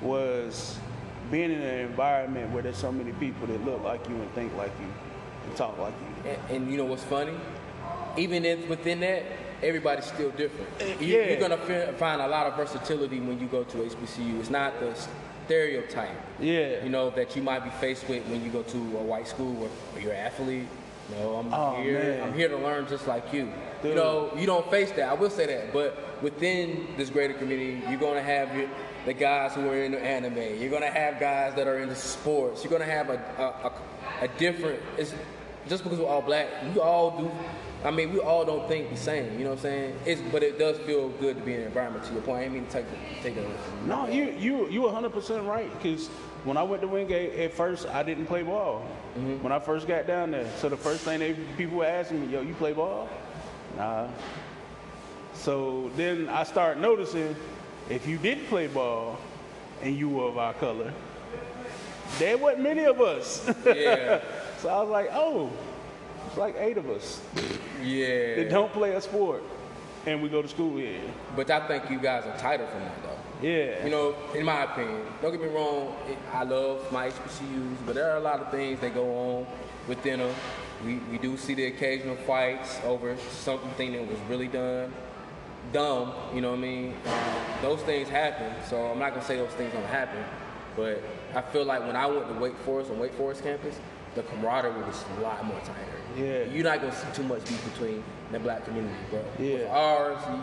was 0.00 0.78
being 1.30 1.50
in 1.50 1.60
an 1.60 1.80
environment 1.80 2.52
where 2.52 2.62
there's 2.62 2.76
so 2.76 2.92
many 2.92 3.12
people 3.12 3.46
that 3.48 3.64
look 3.64 3.82
like 3.82 4.08
you 4.08 4.14
and 4.14 4.32
think 4.34 4.54
like 4.56 4.72
you 4.80 4.86
and 5.46 5.56
talk 5.56 5.78
like 5.78 5.94
you. 6.00 6.30
And, 6.30 6.50
and 6.50 6.70
you 6.70 6.76
know 6.76 6.84
what's 6.84 7.04
funny? 7.04 7.34
Even 8.16 8.44
if 8.44 8.68
within 8.68 9.00
that, 9.00 9.24
everybody's 9.62 10.04
still 10.06 10.30
different. 10.30 10.68
Eh, 10.80 10.94
you, 11.00 11.06
yeah. 11.18 11.30
You're 11.30 11.40
gonna 11.40 11.56
fi- 11.58 11.92
find 11.92 12.20
a 12.22 12.28
lot 12.28 12.46
of 12.46 12.56
versatility 12.56 13.20
when 13.20 13.40
you 13.40 13.46
go 13.46 13.64
to 13.64 13.76
HBCU. 13.78 14.40
It's 14.40 14.50
not 14.50 14.78
the 14.80 14.94
stereotype. 15.46 16.10
Yeah. 16.40 16.82
You 16.82 16.90
know 16.90 17.10
that 17.10 17.36
you 17.36 17.42
might 17.42 17.64
be 17.64 17.70
faced 17.70 18.08
with 18.08 18.24
when 18.26 18.44
you 18.44 18.50
go 18.50 18.62
to 18.62 18.76
a 18.78 19.02
white 19.02 19.28
school 19.28 19.52
where, 19.54 19.68
where 19.92 20.02
you're 20.02 20.12
an 20.12 20.18
athlete. 20.26 20.66
You 21.10 21.16
know, 21.20 21.36
I'm 21.36 21.54
Oh, 21.54 21.80
here. 21.80 22.02
man. 22.02 22.22
I'm 22.24 22.34
here 22.34 22.48
to 22.48 22.56
learn 22.56 22.88
just 22.88 23.06
like 23.06 23.32
you. 23.32 23.48
You 23.84 23.94
know, 23.94 24.32
you 24.36 24.44
don't 24.46 24.68
face 24.70 24.90
that. 24.92 25.08
I 25.08 25.14
will 25.14 25.30
say 25.30 25.46
that. 25.46 25.72
But 25.72 25.96
within 26.20 26.88
this 26.96 27.10
greater 27.10 27.34
community, 27.34 27.80
you're 27.88 28.00
gonna 28.00 28.22
have 28.22 28.56
your, 28.56 28.68
the 29.04 29.12
guys 29.12 29.54
who 29.54 29.68
are 29.68 29.76
into 29.84 30.00
anime. 30.00 30.60
You're 30.60 30.70
gonna 30.70 30.90
have 30.90 31.20
guys 31.20 31.54
that 31.54 31.68
are 31.68 31.78
into 31.78 31.94
sports. 31.94 32.64
You're 32.64 32.72
gonna 32.72 32.84
have 32.90 33.10
a 33.10 33.20
a, 33.38 33.68
a, 33.68 34.24
a 34.24 34.28
different. 34.36 34.80
It's 34.98 35.14
just 35.68 35.84
because 35.84 36.00
we're 36.00 36.08
all 36.08 36.22
black. 36.22 36.48
We 36.74 36.80
all 36.80 37.16
do. 37.20 37.30
I 37.84 37.90
mean, 37.90 38.12
we 38.12 38.18
all 38.18 38.44
don't 38.44 38.66
think 38.68 38.90
the 38.90 38.96
same. 38.96 39.38
You 39.38 39.44
know 39.44 39.50
what 39.50 39.58
I'm 39.58 39.62
saying? 39.62 39.98
It's 40.06 40.20
but 40.32 40.42
it 40.42 40.58
does 40.58 40.78
feel 40.78 41.10
good 41.10 41.36
to 41.36 41.42
be 41.42 41.54
in 41.54 41.60
an 41.60 41.66
environment. 41.66 42.04
To 42.06 42.12
your 42.12 42.22
point, 42.22 42.38
I 42.38 42.42
didn't 42.42 42.54
mean 42.54 42.66
to 42.66 42.72
take 42.72 42.86
take 43.22 43.36
it. 43.36 43.46
No, 43.86 44.08
you 44.08 44.34
you 44.38 44.68
you 44.68 44.82
100 44.82 45.12
percent 45.12 45.44
right. 45.46 45.70
Because 45.72 46.08
when 46.44 46.56
I 46.56 46.62
went 46.62 46.82
to 46.82 46.88
Wingate 46.88 47.38
at 47.38 47.52
first, 47.52 47.86
I 47.88 48.02
didn't 48.02 48.26
play 48.26 48.42
ball. 48.42 48.86
Mm-hmm. 49.16 49.42
When 49.42 49.52
I 49.52 49.58
first 49.58 49.86
got 49.86 50.06
down 50.06 50.30
there, 50.30 50.48
so 50.56 50.68
the 50.68 50.76
first 50.76 51.02
thing 51.02 51.20
they 51.20 51.34
people 51.56 51.78
were 51.78 51.84
asking 51.84 52.22
me, 52.22 52.32
"Yo, 52.32 52.40
you 52.40 52.54
play 52.54 52.72
ball?" 52.72 53.08
Nah. 53.76 54.08
So 55.34 55.90
then 55.96 56.28
I 56.28 56.44
started 56.44 56.80
noticing 56.80 57.36
if 57.90 58.06
you 58.06 58.18
did 58.18 58.46
play 58.48 58.66
ball 58.66 59.18
and 59.82 59.96
you 59.96 60.08
were 60.08 60.24
of 60.24 60.38
our 60.38 60.54
color, 60.54 60.92
there 62.18 62.38
wasn't 62.38 62.62
many 62.62 62.84
of 62.84 63.00
us. 63.00 63.48
Yeah, 63.64 64.22
so 64.58 64.68
I 64.68 64.80
was 64.80 64.88
like, 64.88 65.10
oh, 65.12 65.50
it's 66.36 66.40
like 66.42 66.56
eight 66.58 66.76
of 66.76 66.90
us 66.90 67.22
yeah. 67.82 68.36
that 68.36 68.50
don't 68.50 68.70
play 68.70 68.92
a 68.92 69.00
sport, 69.00 69.42
and 70.04 70.22
we 70.22 70.28
go 70.28 70.42
to 70.42 70.48
school 70.48 70.76
here. 70.76 71.00
But 71.34 71.50
I 71.50 71.66
think 71.66 71.90
you 71.90 71.98
guys 71.98 72.26
are 72.26 72.36
tighter 72.36 72.66
from 72.66 72.80
that 72.80 73.02
though. 73.02 73.46
Yeah. 73.46 73.82
You 73.82 73.90
know, 73.90 74.14
in 74.34 74.44
my 74.44 74.64
opinion, 74.64 75.00
don't 75.22 75.32
get 75.32 75.40
me 75.40 75.48
wrong. 75.48 75.96
I 76.34 76.42
love 76.42 76.92
my 76.92 77.08
HBCUs, 77.08 77.76
but 77.86 77.94
there 77.94 78.10
are 78.10 78.18
a 78.18 78.20
lot 78.20 78.40
of 78.40 78.50
things 78.50 78.80
that 78.80 78.92
go 78.92 79.04
on 79.16 79.46
within 79.88 80.18
them. 80.18 80.34
We, 80.84 80.96
we 81.10 81.16
do 81.16 81.38
see 81.38 81.54
the 81.54 81.68
occasional 81.68 82.16
fights 82.16 82.80
over 82.84 83.16
something 83.30 83.92
that 83.92 84.06
was 84.06 84.18
really 84.28 84.48
done 84.48 84.92
dumb. 85.72 86.12
You 86.34 86.42
know 86.42 86.50
what 86.50 86.58
I 86.58 86.62
mean? 86.62 86.94
Um, 87.06 87.14
those 87.62 87.80
things 87.80 88.10
happen. 88.10 88.52
So 88.68 88.88
I'm 88.88 88.98
not 88.98 89.14
gonna 89.14 89.24
say 89.24 89.38
those 89.38 89.52
things 89.52 89.72
don't 89.72 89.84
happen, 89.84 90.22
but 90.76 91.02
I 91.34 91.40
feel 91.40 91.64
like 91.64 91.80
when 91.80 91.96
I 91.96 92.04
went 92.04 92.28
to 92.28 92.34
Wake 92.34 92.56
Forest 92.58 92.90
on 92.90 92.98
Wake 92.98 93.14
Forest 93.14 93.42
campus, 93.42 93.80
the 94.16 94.22
camaraderie 94.22 94.72
was 94.82 95.04
a 95.18 95.20
lot 95.20 95.44
more 95.44 95.58
tighter. 95.60 96.00
Yeah. 96.16 96.44
You're 96.52 96.64
not 96.64 96.80
gonna 96.80 96.94
see 96.94 97.06
too 97.14 97.22
much 97.22 97.44
beef 97.46 97.62
between 97.72 98.02
the 98.32 98.40
black 98.40 98.64
community, 98.64 98.94
but 99.10 99.24
Yeah. 99.38 99.54
with 99.58 99.68
ours, 99.68 100.18
you, 100.28 100.40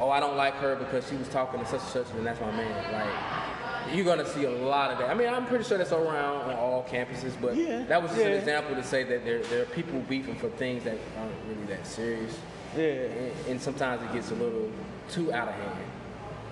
oh, 0.00 0.08
I 0.08 0.20
don't 0.20 0.36
like 0.36 0.54
her 0.54 0.76
because 0.76 1.06
she 1.08 1.16
was 1.16 1.28
talking 1.28 1.58
to 1.60 1.66
such 1.66 1.80
and 1.80 1.88
such, 1.90 2.06
and 2.16 2.24
that's 2.24 2.40
my 2.40 2.50
man. 2.52 2.92
Like, 2.92 3.94
you're 3.94 4.04
gonna 4.04 4.24
see 4.24 4.44
a 4.44 4.50
lot 4.50 4.92
of 4.92 4.98
that. 4.98 5.10
I 5.10 5.14
mean, 5.14 5.28
I'm 5.28 5.46
pretty 5.46 5.64
sure 5.64 5.76
that's 5.78 5.92
around 5.92 6.50
on 6.50 6.54
all 6.54 6.86
campuses, 6.88 7.32
but 7.40 7.56
Yeah, 7.56 7.82
that 7.84 8.00
was 8.00 8.12
just 8.12 8.22
an 8.24 8.32
example 8.32 8.76
to 8.76 8.82
say 8.84 9.02
that 9.02 9.24
there, 9.24 9.40
there 9.42 9.62
are 9.62 9.66
people 9.66 9.98
beefing 10.08 10.36
for 10.36 10.48
things 10.50 10.84
that 10.84 10.96
aren't 11.18 11.32
really 11.48 11.66
that 11.74 11.86
serious. 11.86 12.38
Yeah. 12.76 12.84
And, 12.84 13.32
and 13.48 13.60
sometimes 13.60 14.00
it 14.02 14.12
gets 14.12 14.30
a 14.30 14.34
little 14.34 14.70
too 15.10 15.32
out 15.32 15.48
of 15.48 15.54
hand. 15.54 15.78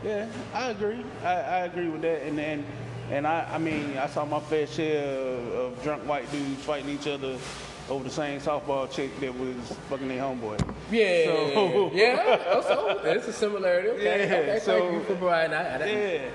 Yeah, 0.04 0.26
I 0.52 0.70
agree. 0.70 1.04
I, 1.24 1.28
I 1.32 1.58
agree 1.66 1.88
with 1.88 2.02
that. 2.02 2.22
And 2.22 2.36
then, 2.36 2.64
and 3.10 3.26
I, 3.26 3.48
I 3.52 3.58
mean, 3.58 3.96
I 3.98 4.06
saw 4.06 4.24
my 4.24 4.40
fair 4.40 4.66
share 4.66 5.04
of, 5.18 5.52
of 5.54 5.82
drunk 5.82 6.02
white 6.08 6.30
dudes 6.32 6.62
fighting 6.62 6.90
each 6.90 7.06
other 7.06 7.36
over 7.88 8.02
the 8.04 8.10
same 8.10 8.40
softball 8.40 8.90
chick 8.90 9.18
that 9.20 9.32
was 9.38 9.54
fucking 9.88 10.08
their 10.08 10.20
homeboy. 10.22 10.58
Yeah, 10.90 11.26
So- 11.54 11.90
yeah. 11.94 12.42
Also, 12.52 13.00
there's 13.02 13.26
a 13.28 13.32
similarity. 13.32 13.88
Okay, 13.90 14.28
Yeah, 14.28 14.36
okay. 14.36 14.58
so- 14.62 14.78
thank 14.80 14.92
you 14.92 15.00
for 15.04 15.14
providing 15.16 15.50
that. 15.52 15.80
Yeah, 15.80 15.86
it, 15.86 16.30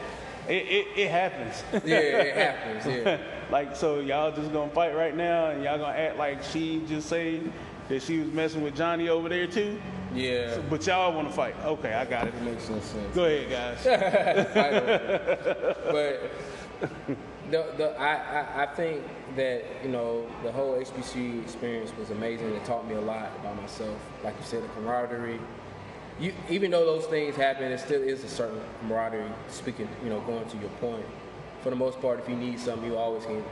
it, 0.48 0.88
it 0.96 1.12
happens. 1.12 1.64
yeah, 1.86 1.98
it 1.98 2.36
happens. 2.36 2.86
Yeah. 2.86 3.18
like, 3.52 3.76
so 3.76 4.00
y'all 4.00 4.32
just 4.32 4.52
gonna 4.54 4.72
fight 4.72 4.96
right 4.96 5.16
now, 5.16 5.48
and 5.48 5.62
y'all 5.64 5.78
gonna 5.78 5.98
act 5.98 6.18
like 6.18 6.42
she 6.44 6.82
just 6.88 7.10
say 7.10 7.42
that 7.90 8.02
she 8.02 8.20
was 8.20 8.30
messing 8.32 8.62
with 8.64 8.76
Johnny 8.76 9.10
over 9.10 9.28
there 9.28 9.46
too, 9.46 9.78
Yeah. 10.16 10.58
but 10.70 10.88
y'all 10.88 11.14
want 11.14 11.28
to 11.28 11.34
fight. 11.34 11.56
Okay, 11.66 11.94
I 11.94 12.06
got 12.06 12.28
it. 12.28 12.42
Makes 12.44 12.70
no 12.70 12.80
sense. 12.80 13.14
Go 13.16 13.26
ahead, 13.26 13.50
guys. 13.50 13.84
but 15.92 16.32
the, 17.52 17.66
the, 17.78 17.96
I, 18.00 18.16
I, 18.16 18.64
I 18.64 18.66
think 18.76 19.02
that 19.36 19.64
you 19.84 19.90
know 19.90 20.28
the 20.44 20.52
whole 20.52 20.74
HBCU 20.76 21.42
experience 21.44 21.92
was 21.98 22.10
amazing. 22.10 22.50
It 22.54 22.66
taught 22.66 22.88
me 22.88 22.96
a 22.96 23.02
lot 23.02 23.30
about 23.40 23.56
myself. 23.62 23.98
Like 24.24 24.36
you 24.40 24.46
said, 24.46 24.64
the 24.64 24.68
camaraderie. 24.70 25.40
You, 26.20 26.34
even 26.50 26.72
though 26.72 26.86
those 26.86 27.06
things 27.06 27.36
happen, 27.36 27.72
it 27.72 27.80
still 27.80 28.02
is 28.02 28.24
a 28.24 28.28
certain 28.28 28.60
camaraderie. 28.82 29.32
Speaking, 29.50 29.88
you 30.04 30.10
know, 30.10 30.20
going 30.22 30.48
to 30.50 30.58
your 30.58 30.70
point. 30.82 31.06
For 31.64 31.70
the 31.70 31.76
most 31.76 32.02
part, 32.02 32.20
if 32.20 32.28
you 32.30 32.36
need 32.36 32.60
something, 32.60 32.90
you 32.90 32.98
always 32.98 33.26
can. 33.26 33.44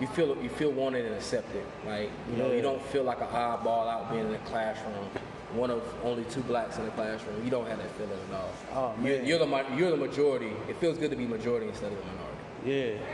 You 0.00 0.06
feel 0.08 0.36
you 0.42 0.50
feel 0.50 0.70
wanted 0.72 1.06
and 1.06 1.14
accepted. 1.14 1.64
Like 1.86 2.10
you 2.30 2.36
know, 2.36 2.48
Yeah. 2.48 2.56
you 2.56 2.62
don't 2.62 2.82
feel 2.82 3.02
like 3.04 3.20
an 3.20 3.28
oddball 3.28 3.88
out 3.88 4.10
being 4.12 4.26
in 4.26 4.34
a 4.34 4.38
classroom. 4.40 5.08
One 5.56 5.70
of 5.70 5.82
only 6.04 6.24
two 6.24 6.42
blacks 6.42 6.76
in 6.78 6.84
the 6.84 6.90
classroom. 6.92 7.42
You 7.44 7.50
don't 7.50 7.66
have 7.66 7.78
that 7.78 7.90
feeling 7.92 8.12
at 8.30 8.34
all. 8.74 8.94
Oh, 8.98 9.02
You're, 9.02 9.22
you're 9.22 9.38
the 9.38 9.64
you're 9.76 9.90
the 9.90 9.96
majority. 9.96 10.52
It 10.68 10.76
feels 10.76 10.98
good 10.98 11.10
to 11.10 11.16
be 11.16 11.26
majority 11.26 11.68
instead 11.68 11.92
of 11.92 11.98
the 11.98 12.04
minority. 12.04 13.00
Yeah. 13.00 13.06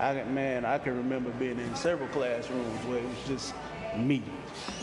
I 0.00 0.24
man, 0.24 0.64
I 0.64 0.78
can 0.78 0.96
remember 0.96 1.30
being 1.30 1.58
in 1.58 1.74
several 1.74 2.08
classrooms 2.08 2.84
where 2.86 2.98
it 2.98 3.04
was 3.04 3.26
just 3.26 3.54
me. 3.96 4.22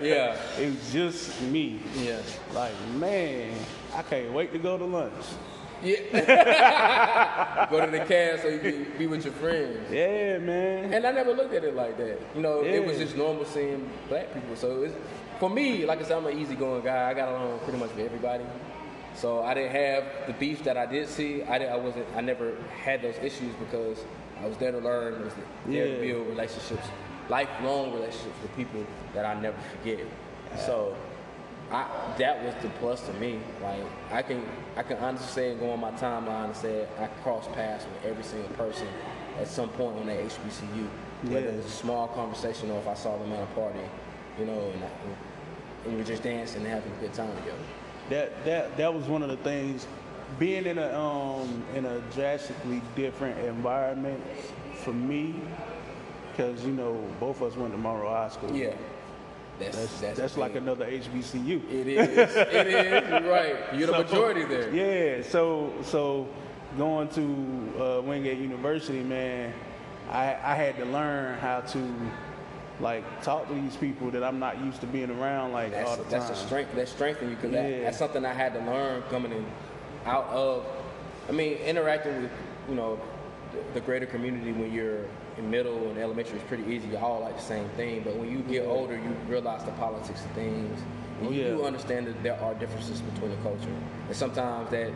Yeah. 0.00 0.36
It 0.58 0.70
was 0.70 0.92
just 0.92 1.40
me. 1.42 1.80
Yeah. 1.96 2.20
Like, 2.54 2.72
man, 2.94 3.54
I 3.94 4.02
can't 4.02 4.32
wait 4.32 4.52
to 4.52 4.58
go 4.58 4.78
to 4.78 4.84
lunch. 4.84 5.12
Yeah. 5.82 7.66
Go 7.70 7.84
to 7.84 7.90
the 7.90 8.04
cast 8.04 8.42
so 8.42 8.48
you 8.48 8.58
can 8.58 8.98
be 8.98 9.06
with 9.06 9.24
your 9.24 9.34
friends. 9.34 9.90
Yeah, 9.90 10.38
man. 10.38 10.92
And 10.92 11.06
I 11.06 11.12
never 11.12 11.32
looked 11.32 11.54
at 11.54 11.64
it 11.64 11.74
like 11.74 11.96
that. 11.98 12.20
You 12.34 12.40
know, 12.42 12.64
it 12.64 12.84
was 12.84 12.98
just 12.98 13.16
normal 13.16 13.44
seeing 13.44 13.88
black 14.08 14.32
people. 14.34 14.56
So 14.56 14.82
it's, 14.82 14.94
for 15.38 15.48
me, 15.50 15.84
like 15.86 16.00
I 16.00 16.02
said, 16.02 16.18
I'm 16.18 16.26
an 16.26 16.38
easygoing 16.38 16.82
guy. 16.82 17.10
I 17.10 17.14
got 17.14 17.28
along 17.28 17.60
pretty 17.60 17.78
much 17.78 17.90
with 17.90 18.04
everybody. 18.04 18.44
So 19.14 19.42
I 19.42 19.54
didn't 19.54 19.72
have 19.72 20.04
the 20.26 20.32
beef 20.34 20.62
that 20.64 20.76
I 20.76 20.86
did 20.86 21.08
see. 21.08 21.42
I, 21.42 21.58
didn't, 21.58 21.72
I 21.72 21.76
wasn't. 21.76 22.06
I 22.16 22.20
never 22.20 22.54
had 22.84 23.02
those 23.02 23.16
issues 23.18 23.54
because 23.56 23.98
I 24.40 24.46
was 24.46 24.56
there 24.58 24.72
to 24.72 24.78
learn. 24.78 25.24
Was 25.24 25.34
there 25.66 25.96
to 25.96 26.00
build 26.00 26.28
relationships, 26.28 26.86
lifelong 27.28 27.92
relationships 27.92 28.36
with 28.42 28.54
people 28.56 28.84
that 29.14 29.24
I 29.24 29.40
never 29.40 29.58
forget. 29.76 30.06
So 30.64 30.96
I, 31.70 32.14
that 32.18 32.42
was 32.42 32.54
the 32.62 32.68
plus 32.80 33.02
to 33.02 33.12
me. 33.14 33.40
Like 33.62 33.82
I 34.10 34.22
can 34.22 34.42
I 34.76 34.82
can 34.82 34.96
honestly 34.98 35.26
say 35.26 35.50
and 35.52 35.60
go 35.60 35.70
on 35.70 35.80
my 35.80 35.90
timeline 35.92 36.46
and 36.46 36.56
say 36.56 36.86
I 36.98 37.06
crossed 37.22 37.52
paths 37.52 37.84
with 37.84 38.10
every 38.10 38.24
single 38.24 38.48
person 38.50 38.88
at 39.38 39.48
some 39.48 39.68
point 39.70 39.98
on 39.98 40.06
that 40.06 40.18
HBCU. 40.18 40.88
Whether 41.24 41.48
it 41.48 41.56
was 41.56 41.66
a 41.66 41.70
small 41.70 42.08
conversation 42.08 42.70
or 42.70 42.78
if 42.78 42.86
I 42.86 42.94
saw 42.94 43.18
them 43.18 43.32
at 43.32 43.42
a 43.42 43.46
party, 43.46 43.80
you 44.38 44.46
know, 44.46 44.70
and, 44.72 44.84
I, 44.84 44.88
and 45.84 45.92
we 45.92 45.98
were 45.98 46.04
just 46.04 46.22
dancing 46.22 46.62
and 46.62 46.70
having 46.70 46.92
a 46.92 46.96
good 47.00 47.12
time 47.12 47.34
together. 47.36 47.58
That 48.08 48.44
that 48.44 48.76
that 48.76 48.94
was 48.94 49.06
one 49.06 49.22
of 49.22 49.28
the 49.28 49.36
things. 49.38 49.86
Being 50.38 50.66
in 50.66 50.78
a 50.78 50.98
um 50.98 51.62
in 51.74 51.84
a 51.84 52.00
drastically 52.14 52.82
different 52.96 53.38
environment 53.46 54.22
for 54.76 54.92
me, 54.92 55.34
because 56.30 56.64
you 56.64 56.72
know 56.72 57.04
both 57.20 57.42
of 57.42 57.52
us 57.52 57.56
went 57.58 57.72
to 57.72 57.78
Monroe 57.78 58.08
High 58.08 58.28
School. 58.28 58.54
Yeah. 58.54 58.74
That's 59.58 59.76
That's 59.76 60.00
that's, 60.00 60.18
that's, 60.18 60.36
like 60.36 60.54
another 60.54 60.86
HBCU. 60.86 61.62
It 61.70 61.86
is. 61.88 62.08
It 62.08 62.66
is. 62.66 63.10
You're 63.10 63.30
right. 63.32 63.56
You're 63.74 63.86
the 63.88 63.92
So- 63.92 64.02
majority 64.04 64.44
there. 64.44 64.72
Yeah, 64.74 65.22
so 65.22 65.72
so 65.82 66.28
going 66.76 67.08
to 67.08 67.82
uh, 67.82 68.00
Wingate 68.02 68.38
University, 68.38 69.02
man, 69.02 69.52
I 70.10 70.36
I 70.42 70.54
had 70.54 70.76
to 70.78 70.84
learn 70.84 71.38
how 71.38 71.60
to 71.60 71.94
like 72.80 73.22
talk 73.22 73.48
to 73.48 73.54
these 73.54 73.74
people 73.76 74.10
that 74.12 74.22
I'm 74.22 74.38
not 74.38 74.60
used 74.64 74.80
to 74.82 74.86
being 74.86 75.10
around 75.10 75.52
like 75.52 75.72
all 75.74 75.78
That's, 75.80 75.96
the 75.96 76.02
that's 76.04 76.24
time. 76.26 76.34
a 76.34 76.36
strength. 76.36 76.74
That 76.76 76.88
strengthened 76.88 77.30
you 77.30 77.36
because 77.36 77.50
that, 77.52 77.80
that's 77.82 77.98
something 77.98 78.24
I 78.24 78.32
had 78.32 78.54
to 78.54 78.60
learn 78.60 79.02
coming 79.10 79.32
in, 79.32 79.44
out 80.06 80.26
of. 80.28 80.64
I 81.28 81.32
mean, 81.32 81.54
interacting 81.58 82.22
with 82.22 82.30
you 82.68 82.74
know 82.76 83.00
the, 83.52 83.58
the 83.74 83.80
greater 83.80 84.06
community 84.06 84.52
when 84.52 84.72
you're 84.72 85.04
in 85.38 85.50
middle 85.50 85.88
and 85.88 85.98
elementary 85.98 86.36
is 86.38 86.42
pretty 86.44 86.64
easy. 86.72 86.88
You 86.88 86.98
all 86.98 87.20
like 87.20 87.36
the 87.36 87.42
same 87.42 87.68
thing, 87.70 88.02
but 88.04 88.16
when 88.16 88.30
you 88.30 88.38
get 88.40 88.66
older, 88.66 88.94
you 88.94 89.10
realize 89.28 89.64
the 89.64 89.70
politics 89.72 90.24
of 90.24 90.30
things. 90.32 90.80
And 91.20 91.28
Oh, 91.28 91.30
you 91.32 91.42
yeah. 91.42 91.48
do 91.50 91.64
understand 91.64 92.06
that 92.06 92.22
there 92.22 92.38
are 92.40 92.54
differences 92.54 93.00
between 93.00 93.30
the 93.30 93.36
culture, 93.38 93.74
and 94.06 94.14
sometimes 94.16 94.70
that 94.70 94.92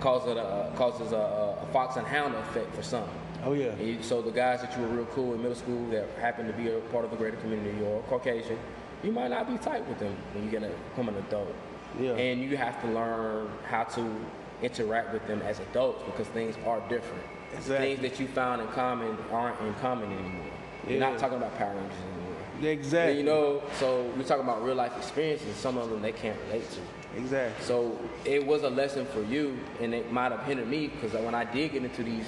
causes 0.00 0.36
a 0.36 0.72
causes 0.76 1.12
a, 1.12 1.16
a 1.16 1.66
fox 1.72 1.96
and 1.96 2.06
hound 2.06 2.34
effect 2.34 2.74
for 2.74 2.82
some. 2.82 3.08
Oh 3.42 3.52
yeah, 3.54 3.74
you, 3.76 4.02
so 4.02 4.20
the 4.22 4.30
guys 4.30 4.60
that 4.62 4.76
you 4.76 4.82
were 4.82 4.88
real 4.88 5.06
cool 5.06 5.34
in 5.34 5.40
middle 5.42 5.56
school 5.56 5.88
that 5.90 6.08
happen 6.20 6.46
to 6.46 6.52
be 6.52 6.68
a 6.68 6.78
part 6.92 7.04
of 7.04 7.10
the 7.10 7.16
greater 7.16 7.36
community 7.38 7.82
or 7.84 8.02
Caucasian, 8.02 8.58
you 9.02 9.10
might 9.12 9.28
not 9.28 9.48
be 9.48 9.56
tight 9.58 9.86
with 9.88 9.98
them 9.98 10.14
when 10.34 10.44
you 10.44 10.50
get 10.50 10.60
to 10.60 10.70
become 10.90 11.08
an 11.08 11.16
adult. 11.16 11.52
Yeah. 11.98 12.12
And 12.12 12.40
you 12.42 12.56
have 12.56 12.80
to 12.82 12.88
learn 12.88 13.48
how 13.66 13.84
to 13.84 14.14
interact 14.62 15.12
with 15.12 15.26
them 15.26 15.40
as 15.42 15.58
adults 15.58 16.02
because 16.04 16.26
things 16.28 16.54
are 16.66 16.80
different. 16.88 17.24
Exactly. 17.60 17.96
Things 17.96 18.00
that 18.10 18.20
you 18.20 18.26
found 18.28 18.62
in 18.62 18.68
common 18.68 19.16
aren't 19.30 19.60
in 19.60 19.74
common 19.74 20.10
anymore. 20.10 20.46
You're 20.88 20.98
Yeah. 20.98 21.10
not 21.10 21.18
talking 21.18 21.36
about 21.36 21.56
Power 21.58 21.74
Rangers 21.74 21.92
anymore. 21.98 22.72
exactly. 22.72 23.10
And, 23.10 23.18
you 23.18 23.24
know, 23.24 23.62
so 23.78 24.02
we're 24.16 24.24
talking 24.24 24.44
about 24.44 24.64
real 24.64 24.74
life 24.74 24.96
experiences. 24.96 25.56
Some 25.56 25.76
of 25.76 25.90
them 25.90 26.00
they 26.02 26.12
can't 26.12 26.38
relate 26.46 26.64
to. 26.70 26.80
exactly. 27.18 27.64
So 27.64 27.98
it 28.24 28.46
was 28.46 28.62
a 28.62 28.70
lesson 28.70 29.04
for 29.06 29.22
you, 29.22 29.58
and 29.80 29.92
it 29.94 30.12
might 30.12 30.32
have 30.32 30.44
hindered 30.44 30.68
me 30.68 30.88
because 30.88 31.12
when 31.12 31.34
I 31.34 31.44
did 31.44 31.72
get 31.72 31.82
into 31.84 32.02
these 32.02 32.26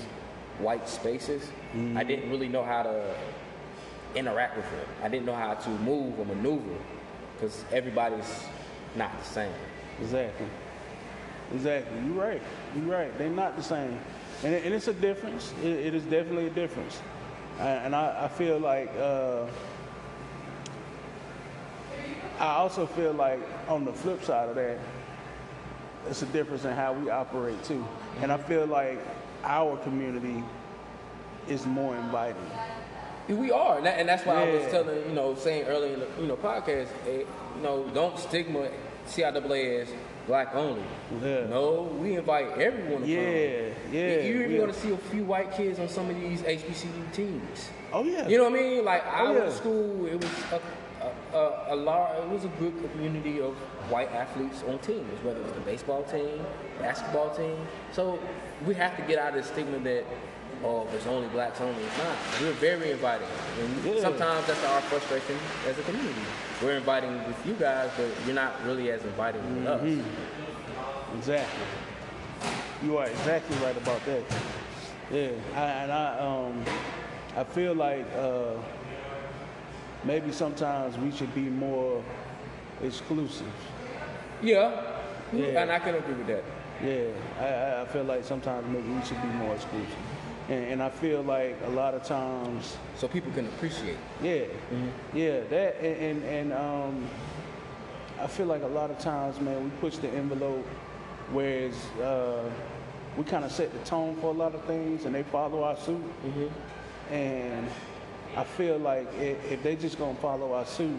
white 0.59 0.89
spaces, 0.89 1.49
I 1.73 1.77
mm-hmm. 1.77 2.09
didn't 2.09 2.31
really 2.31 2.49
know 2.49 2.65
how 2.65 2.83
to 2.83 3.15
interact 4.15 4.57
with 4.57 4.67
them. 4.71 4.87
I 5.03 5.09
didn't 5.09 5.27
know 5.27 5.35
how 5.35 5.55
to 5.55 5.71
move 5.71 6.19
or 6.19 6.27
maneuver 6.27 6.77
because 7.35 7.65
everybody's 7.73 8.45
not 8.97 9.19
the 9.19 9.25
same. 9.25 9.53
Exactly. 10.01 10.47
Exactly. 11.55 11.99
You're 12.07 12.23
right. 12.23 12.43
You're 12.75 12.85
right. 12.85 13.17
They're 13.19 13.29
not 13.31 13.57
the 13.57 13.63
same, 13.63 13.99
and, 14.45 14.55
it, 14.55 14.65
and 14.65 14.75
it's 14.75 14.89
a 14.89 14.93
difference. 14.93 15.53
It, 15.63 15.71
it 15.71 15.95
is 15.95 16.03
definitely 16.05 16.47
a 16.47 16.51
difference, 16.51 17.01
Uh, 17.59 17.63
and 17.63 17.95
I, 17.95 18.25
I 18.25 18.29
feel 18.29 18.59
like 18.59 18.91
uh, 18.99 19.47
I 22.39 22.55
also 22.57 22.87
feel 22.87 23.13
like 23.13 23.41
on 23.69 23.85
the 23.85 23.93
flip 23.93 24.25
side 24.25 24.49
of 24.49 24.55
that, 24.57 24.79
it's 26.09 26.23
a 26.23 26.27
difference 26.27 26.65
in 26.65 26.73
how 26.73 26.93
we 26.93 27.11
operate 27.11 27.63
too, 27.65 27.87
and 28.21 28.33
I 28.33 28.37
feel 28.37 28.67
like 28.67 28.99
our 29.45 29.77
community 29.79 30.43
is 31.49 31.67
more 31.67 31.97
inviting. 31.97 32.51
We 33.29 33.53
are, 33.53 33.77
and, 33.77 33.87
that, 33.87 34.01
and 34.01 34.09
that's 34.09 34.27
why 34.27 34.35
I 34.35 34.51
was 34.53 34.71
telling 34.71 35.09
you 35.09 35.15
know, 35.15 35.37
saying 35.37 35.67
earlier 35.67 35.95
in 35.95 36.01
the 36.01 36.09
you 36.21 36.27
know 36.27 36.37
podcast, 36.37 36.89
eh, 37.07 37.23
you 37.57 37.63
know, 37.63 37.89
don't 37.95 38.19
stigma 38.19 38.69
CIAA 39.07 39.83
as 39.83 39.89
black 40.27 40.55
only. 40.55 40.83
Yeah. 41.23 41.47
No, 41.47 41.83
we 42.01 42.17
invite 42.17 42.59
everyone 42.59 43.03
to 43.03 43.09
Yeah, 43.09 43.69
come. 43.75 43.95
yeah, 43.95 44.21
You're 44.23 44.43
even 44.45 44.57
going 44.57 44.73
to 44.73 44.79
see 44.79 44.91
a 44.93 44.97
few 44.97 45.25
white 45.25 45.53
kids 45.53 45.79
on 45.79 45.89
some 45.89 46.09
of 46.09 46.17
these 46.17 46.43
HBCU 46.43 47.13
teams. 47.13 47.69
Oh 47.93 48.05
yeah. 48.05 48.27
You 48.29 48.39
know 48.39 48.45
what 48.45 48.55
I 48.59 48.63
mean? 48.63 48.85
Like 48.85 49.07
I 49.07 49.23
Oh, 49.23 49.25
went 49.33 49.39
yeah. 49.39 49.45
to 49.45 49.53
school, 49.53 50.07
it 50.07 50.15
was 50.17 50.31
a, 50.53 50.61
a, 51.37 51.39
a, 51.39 51.75
a 51.75 51.77
large, 51.77 52.19
it 52.19 52.29
was 52.29 52.45
a 52.45 52.49
good 52.61 52.75
community 52.93 53.41
of 53.41 53.55
white 53.91 54.13
athletes 54.13 54.63
on 54.69 54.79
teams, 54.79 55.23
whether 55.25 55.41
it 55.41 55.45
was 55.45 55.53
the 55.55 55.61
baseball 55.61 56.03
team, 56.05 56.41
basketball 56.79 57.31
team. 57.35 57.57
So 57.93 58.19
we 58.67 58.75
have 58.75 58.97
to 58.97 59.03
get 59.03 59.19
out 59.19 59.31
of 59.37 59.43
the 59.43 59.43
stigma 59.43 59.79
that 59.81 60.05
oh, 60.65 60.87
it's 60.95 61.07
only 61.07 61.29
blacks 61.29 61.61
only. 61.61 61.83
It's 61.83 61.99
not. 61.99 62.17
We're 62.41 62.53
very 62.53 62.91
inviting, 62.93 63.27
and 63.61 63.85
Yeah. 63.85 64.01
sometimes 64.01 64.47
that's 64.47 64.65
our 64.65 64.81
frustration 64.83 65.37
as 65.67 65.79
a 65.79 65.83
community. 65.83 66.21
We're 66.63 66.77
inviting 66.77 67.13
with 67.27 67.45
you 67.47 67.55
guys, 67.55 67.91
but 67.97 68.09
you're 68.27 68.35
not 68.35 68.53
really 68.65 68.91
as 68.91 69.03
inviting 69.05 69.43
with 69.55 69.65
Mm-hmm. 69.67 70.01
us. 70.01 70.07
Exactly. 71.19 71.65
You 72.85 72.97
are 72.99 73.07
exactly 73.07 73.57
right 73.59 73.77
about 73.77 74.05
that. 74.07 74.23
Yeah, 75.13 75.29
I, 75.55 75.61
and 75.83 75.93
I 75.93 76.19
um, 76.19 76.65
I 77.37 77.45
feel 77.45 77.75
like 77.75 78.07
uh, 78.17 78.55
maybe 80.05 80.33
sometimes 80.33 80.97
we 80.99 81.11
should 81.13 81.33
be 81.35 81.43
more 81.43 82.03
exclusive. 82.83 83.47
Yeah. 84.43 84.99
Yeah. 85.33 85.63
and 85.63 85.71
I 85.73 85.79
can 85.79 85.95
agree 85.95 86.15
with 86.15 86.27
that. 86.29 86.45
Yeah, 86.83 87.09
I- 87.41 87.83
I, 87.83 87.85
feel 87.87 88.05
like 88.05 88.25
sometimes 88.25 88.67
maybe 88.69 88.89
we 88.89 89.03
should 89.05 89.21
be 89.23 89.29
more 89.29 89.55
exclusive. 89.55 89.95
And, 90.49 90.65
and 90.73 90.83
I 90.83 90.91
feel 90.91 91.23
like 91.23 91.57
a 91.65 91.71
lot 91.71 91.95
of 91.95 92.03
times, 92.03 92.77
So 92.97 93.07
people 93.09 93.31
can 93.33 93.47
appreciate. 93.47 93.97
yeah, 94.23 94.45
yeah, 95.15 95.41
that 95.51 95.77
and, 95.81 96.23
and, 96.23 96.25
and 96.25 96.53
um, 96.53 97.09
I 98.21 98.27
feel 98.27 98.47
like 98.47 98.63
a 98.63 98.67
lot 98.69 98.91
of 98.91 98.99
times, 98.99 99.41
man, 99.41 99.63
we 99.65 99.71
push 99.81 99.97
the 99.99 100.09
envelope, 100.09 100.67
whereas 101.33 101.75
uh, 102.01 102.49
we 103.17 103.25
kind 103.25 103.45
of 103.45 103.53
set 103.53 103.73
the 103.73 103.79
tone 103.89 104.17
for 104.21 104.29
a 104.29 104.37
lot 104.37 104.55
of 104.55 104.65
things, 104.65 105.05
and 105.05 105.15
they 105.15 105.23
follow 105.25 105.63
our 105.65 105.77
suit. 105.77 106.03
And 107.11 107.69
I 108.37 108.45
feel 108.45 108.79
like 108.79 109.07
if, 109.21 109.53
if 109.53 109.63
they 109.63 109.77
just 109.77 109.99
gonna 109.99 110.15
follow 110.17 110.55
our 110.55 110.65
suit, 110.67 110.99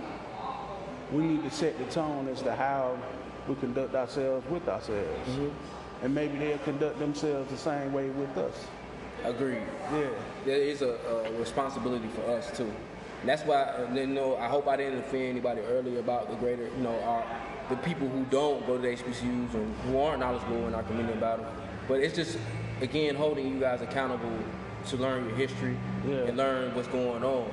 we 1.12 1.23
need 1.23 1.43
to 1.43 1.51
set 1.51 1.77
the 1.77 1.86
tone 1.86 2.27
as 2.27 2.41
to 2.43 2.55
how 2.55 2.97
we 3.47 3.56
conduct 3.56 3.95
ourselves 3.95 4.45
with 4.49 4.67
ourselves, 4.67 5.29
mm-hmm. 5.29 6.06
and 6.06 6.15
maybe 6.15 6.38
they'll 6.38 6.58
conduct 6.60 6.99
themselves 6.99 7.49
the 7.51 7.58
same 7.58 7.93
way 7.93 8.10
with 8.10 8.38
us. 8.38 8.67
Agreed. 9.23 9.63
Yeah. 9.91 10.10
there 10.45 10.58
is 10.58 10.82
a, 10.82 10.89
a 10.89 11.39
responsibility 11.39 12.08
for 12.10 12.29
us 12.32 12.56
too. 12.56 12.71
And 13.21 13.29
that's 13.29 13.43
why, 13.43 13.62
uh, 13.62 13.93
you 13.93 14.08
know, 14.08 14.36
I 14.36 14.47
hope 14.47 14.67
I 14.67 14.75
didn't 14.75 14.99
offend 14.99 15.23
anybody 15.29 15.62
earlier 15.62 15.99
about 15.99 16.29
the 16.29 16.36
greater, 16.36 16.63
you 16.63 16.84
know, 16.84 16.99
our, 17.03 17.25
the 17.69 17.77
people 17.77 18.10
who 18.10 18.25
don't 18.25 18.65
go 18.67 18.75
to 18.75 18.82
the 18.82 18.89
HBCUs 18.89 19.53
and 19.53 19.75
who 19.86 19.97
aren't 19.97 20.19
knowledgeable 20.19 20.67
in 20.67 20.75
our 20.75 20.84
community 20.84 21.17
about 21.17 21.39
them. 21.41 21.53
But 21.88 22.01
it's 22.01 22.15
just 22.15 22.38
again 22.82 23.15
holding 23.15 23.47
you 23.47 23.60
guys 23.62 23.82
accountable 23.82 24.38
to 24.88 24.97
learn 24.97 25.25
your 25.29 25.38
history 25.38 25.77
Yeah. 26.06 26.15
and 26.27 26.36
learn 26.36 26.75
what's 26.75 26.89
going 26.89 27.23
on. 27.23 27.49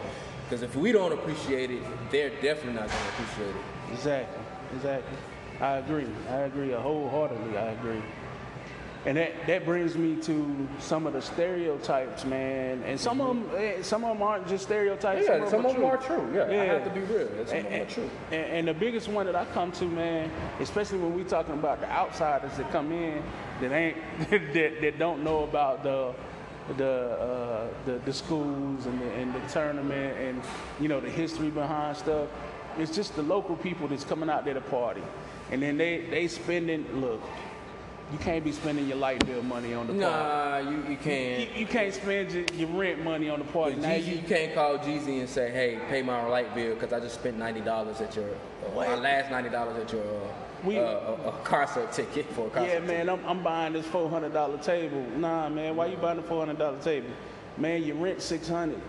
Because 0.48 0.62
if 0.62 0.74
we 0.74 0.90
don't 0.90 1.12
appreciate 1.12 1.70
it, 1.70 1.82
they're 2.10 2.30
definitely 2.42 2.72
not 2.72 2.88
going 2.88 3.02
to 3.02 3.08
appreciate 3.10 3.54
it. 3.54 3.92
Exactly, 3.92 4.42
exactly. 4.74 5.16
I 5.60 5.76
agree. 5.76 6.06
I 6.28 6.38
agree 6.42 6.70
wholeheartedly. 6.70 7.56
I 7.56 7.72
agree. 7.72 8.02
And 9.06 9.16
that, 9.16 9.46
that 9.46 9.64
brings 9.64 9.96
me 9.96 10.16
to 10.22 10.68
some 10.78 11.06
of 11.06 11.14
the 11.14 11.22
stereotypes, 11.22 12.26
man. 12.26 12.82
And 12.82 13.00
some 13.00 13.22
of 13.22 13.28
them, 13.28 13.82
some 13.82 14.04
of 14.04 14.10
them 14.10 14.22
aren't 14.22 14.46
just 14.46 14.64
stereotypes. 14.64 15.26
Yeah, 15.26 15.48
some 15.48 15.64
of 15.64 15.74
them 15.74 15.84
are 15.86 15.96
true. 15.96 16.30
Yeah, 16.34 16.50
yeah, 16.50 16.62
I 16.62 16.64
have 16.66 16.84
to 16.84 16.90
be 16.90 17.00
real. 17.00 17.26
Some 17.28 17.40
of 17.40 17.48
them 17.48 17.66
and, 17.66 17.82
are 17.82 17.90
true. 17.90 18.10
And, 18.30 18.44
and 18.44 18.68
the 18.68 18.74
biggest 18.74 19.08
one 19.08 19.24
that 19.24 19.34
I 19.34 19.46
come 19.46 19.72
to, 19.72 19.86
man, 19.86 20.30
especially 20.60 20.98
when 20.98 21.14
we're 21.14 21.24
talking 21.24 21.54
about 21.54 21.80
the 21.80 21.90
outsiders 21.90 22.54
that 22.58 22.70
come 22.72 22.92
in 22.92 23.22
that 23.62 23.72
ain't 23.72 23.96
that, 24.30 24.80
that 24.82 24.98
don't 24.98 25.24
know 25.24 25.44
about 25.44 25.82
the 25.82 26.12
the, 26.76 26.86
uh, 26.86 27.68
the 27.86 27.92
the 28.04 28.12
schools 28.12 28.86
and 28.86 29.00
the, 29.00 29.10
and 29.14 29.34
the 29.34 29.40
tournament 29.48 30.16
and 30.18 30.42
you 30.78 30.88
know 30.88 31.00
the 31.00 31.10
history 31.10 31.50
behind 31.50 31.96
stuff. 31.96 32.28
It's 32.78 32.94
just 32.94 33.16
the 33.16 33.22
local 33.22 33.56
people 33.56 33.88
that's 33.88 34.04
coming 34.04 34.30
out 34.30 34.44
there 34.44 34.54
to 34.54 34.60
party, 34.60 35.02
and 35.50 35.62
then 35.62 35.76
they 35.76 36.06
they 36.10 36.28
spending. 36.28 37.00
Look, 37.00 37.20
you 38.12 38.18
can't 38.18 38.42
be 38.44 38.52
spending 38.52 38.86
your 38.88 38.96
light 38.96 39.24
bill 39.26 39.42
money 39.42 39.72
on 39.74 39.86
the 39.86 39.92
party. 39.94 40.00
Nah, 40.00 40.58
you, 40.70 40.76
you 40.82 40.90
You, 40.90 40.96
can't. 40.96 41.56
you 41.56 41.66
can't 41.66 41.94
spend 41.94 42.32
your, 42.32 42.44
your 42.54 42.68
rent 42.68 43.02
money 43.04 43.30
on 43.30 43.38
the 43.38 43.44
party. 43.46 43.76
Now 43.76 43.88
Jeezy, 43.88 44.16
you 44.22 44.28
can't 44.28 44.54
call 44.54 44.78
Jeezy 44.78 45.20
and 45.20 45.28
say, 45.28 45.50
"Hey, 45.50 45.78
pay 45.88 46.02
my 46.02 46.24
light 46.26 46.54
bill 46.54 46.74
because 46.74 46.92
I 46.92 47.00
just 47.00 47.14
spent 47.14 47.38
ninety 47.38 47.60
dollars 47.60 48.00
at 48.00 48.14
your 48.16 48.28
uh, 48.30 48.74
my 48.74 48.94
last 48.96 49.30
ninety 49.30 49.50
dollars 49.50 49.76
at 49.78 49.92
your 49.92 50.02
uh, 50.02 50.28
We- 50.64 50.78
uh, 50.78 50.82
a, 50.82 51.14
a 51.28 51.32
concert 51.44 51.92
ticket 51.92 52.26
for 52.32 52.46
a 52.46 52.50
concert." 52.50 52.72
Yeah, 52.72 52.80
man, 52.80 53.08
I'm, 53.08 53.24
I'm 53.26 53.42
buying 53.42 53.72
this 53.72 53.86
four 53.86 54.08
hundred 54.10 54.32
dollar 54.32 54.58
table. 54.58 55.04
Nah, 55.16 55.48
man, 55.48 55.76
why 55.76 55.86
you 55.86 55.96
buying 55.96 56.18
a 56.18 56.22
four 56.22 56.40
hundred 56.44 56.58
dollar 56.58 56.78
table? 56.80 57.10
Man, 57.58 57.82
your 57.82 57.96
rent 57.96 58.22
six 58.22 58.48
hundred. 58.48 58.80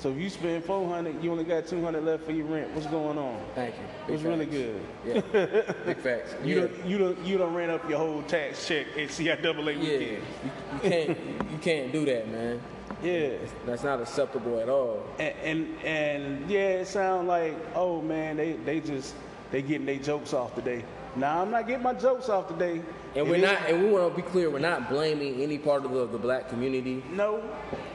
So 0.00 0.10
if 0.10 0.16
you 0.16 0.30
spend 0.30 0.64
four 0.64 0.88
hundred, 0.88 1.22
you 1.22 1.30
only 1.30 1.44
got 1.44 1.66
two 1.66 1.84
hundred 1.84 2.04
left 2.04 2.24
for 2.24 2.32
your 2.32 2.46
rent. 2.46 2.70
What's 2.72 2.86
going 2.86 3.18
on? 3.18 3.38
Thank 3.54 3.74
you. 3.74 3.82
It 4.08 4.12
was 4.12 4.22
Big 4.22 4.30
really 4.30 4.46
good. 4.46 4.80
Yeah, 5.06 5.72
big 5.86 5.98
facts. 5.98 6.34
You 6.42 6.54
yeah. 6.54 6.60
don't, 6.62 6.86
you 6.86 6.98
don't, 6.98 7.18
you 7.26 7.38
don't 7.38 7.52
rent 7.54 7.70
up 7.70 7.88
your 7.88 7.98
whole 7.98 8.22
tax 8.22 8.66
check 8.66 8.86
at 8.96 9.08
CIAA 9.08 9.44
Yeah, 9.44 9.62
weekend. 9.62 10.00
you, 10.00 10.50
you 10.72 10.80
can't 10.90 11.18
you 11.52 11.58
can't 11.60 11.92
do 11.92 12.06
that, 12.06 12.28
man. 12.30 12.62
Yeah. 13.02 13.32
That's 13.66 13.82
not 13.82 14.00
acceptable 14.00 14.58
at 14.60 14.70
all. 14.70 15.04
And, 15.18 15.34
and 15.44 15.84
and 15.84 16.50
yeah, 16.50 16.80
it 16.80 16.86
sounds 16.86 17.28
like 17.28 17.54
oh 17.74 18.00
man, 18.00 18.38
they 18.38 18.52
they 18.52 18.80
just 18.80 19.14
they 19.50 19.60
getting 19.60 19.86
their 19.86 19.98
jokes 19.98 20.32
off 20.32 20.54
today. 20.54 20.82
Nah, 21.16 21.42
I'm 21.42 21.50
not 21.50 21.66
getting 21.66 21.82
my 21.82 21.94
jokes 21.94 22.28
off 22.28 22.48
today. 22.48 22.82
And 23.14 23.26
It 23.26 23.26
we're 23.26 23.38
not, 23.38 23.68
and 23.68 23.82
we 23.82 23.90
want 23.90 24.14
to 24.14 24.22
be 24.22 24.26
clear, 24.28 24.48
we're 24.48 24.60
not 24.60 24.88
blaming 24.88 25.40
any 25.40 25.58
part 25.58 25.84
of 25.84 25.92
the, 25.92 26.06
the 26.06 26.18
black 26.18 26.48
community 26.48 27.02
No, 27.12 27.42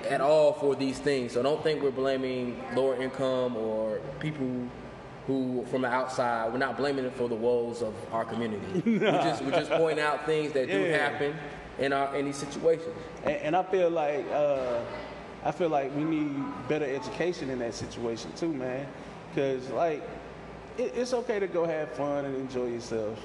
at 0.10 0.21
all 0.21 0.54
for 0.54 0.75
these 0.75 0.99
things. 0.99 1.34
So 1.34 1.41
don't 1.41 1.63
think 1.63 1.82
we're 1.82 1.91
blaming 1.91 2.62
lower 2.75 3.01
income 3.01 3.56
or 3.56 3.99
people 4.19 4.67
who 5.28 5.65
from 5.71 5.82
the 5.82 5.88
outside. 5.88 6.51
We're 6.51 6.60
not 6.60 6.78
blaming 6.78 7.06
it 7.06 7.15
for 7.15 7.28
the 7.28 7.36
woes 7.36 7.82
of 7.82 7.93
our 8.12 8.25
community. 8.25 8.82
we 8.86 8.99
just 8.99 9.43
we 9.43 9.51
just 9.51 9.71
point 9.71 9.99
out 9.99 10.25
things 10.25 10.51
that 10.54 10.67
do 10.67 10.84
happen 10.86 11.36
in 11.80 11.93
our 11.93 12.15
in 12.15 12.25
these 12.25 12.36
situations. 12.38 12.93
And, 13.23 13.36
and 13.38 13.56
I 13.56 13.63
feel 13.63 13.89
like 13.89 14.25
uh, 14.32 14.82
I 15.43 15.51
feel 15.51 15.69
like 15.69 15.95
we 15.95 16.04
need 16.04 16.36
better 16.67 16.86
education 16.86 17.49
in 17.49 17.60
that 17.60 17.73
situation 17.73 18.32
too, 18.36 18.54
man. 18.54 18.88
Because 19.34 19.69
like 19.71 20.04
it, 20.77 20.93
it's 20.95 21.13
okay 21.13 21.39
to 21.39 21.47
go 21.47 21.65
have 21.65 21.91
fun 21.91 22.25
and 22.25 22.35
enjoy 22.35 22.67
yourself. 22.67 23.19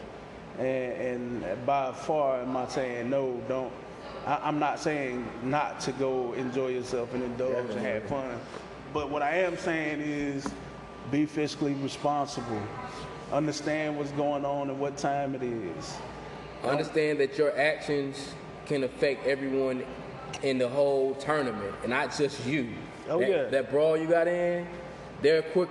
And, 0.59 1.43
and 1.43 1.67
by 1.67 1.93
far, 1.93 2.43
am 2.43 2.57
I 2.57 2.69
saying 2.69 3.09
no? 3.09 3.41
Don't. 3.49 3.73
I, 4.27 4.41
I'm 4.43 4.59
not 4.59 4.79
saying 4.79 5.27
not 5.43 5.81
to 5.81 5.93
go 5.93 6.33
enjoy 6.35 6.69
yourself 6.69 7.15
and 7.15 7.23
indulge 7.23 7.71
and 7.71 7.81
have 7.81 8.05
fun. 8.05 8.39
But 8.93 9.11
what 9.11 9.23
I 9.23 9.39
am 9.39 9.57
saying 9.57 10.01
is 10.01 10.47
be 11.11 11.27
fiscally 11.27 11.81
responsible. 11.83 12.63
Understand 13.33 13.97
what's 13.97 14.11
going 14.13 14.45
on 14.45 14.71
and 14.71 14.81
what 14.81 14.97
time 14.97 15.35
it 15.35 15.43
is. 15.43 15.97
Understand 16.65 17.21
that 17.21 17.39
your 17.39 17.57
actions 17.59 18.35
can 18.67 18.85
affect 18.85 19.27
everyone 19.27 19.85
in 20.43 20.59
the 20.59 20.69
whole 20.69 21.15
tournament, 21.15 21.75
and 21.83 21.91
not 21.91 22.17
just 22.17 22.45
you. 22.47 22.71
Oh, 23.09 23.19
that, 23.19 23.29
yeah. 23.29 23.45
That 23.45 23.71
brawl 23.71 23.97
you 23.97 24.07
got 24.07 24.29
in, 24.29 24.67
they're 25.23 25.43
quick. 25.43 25.69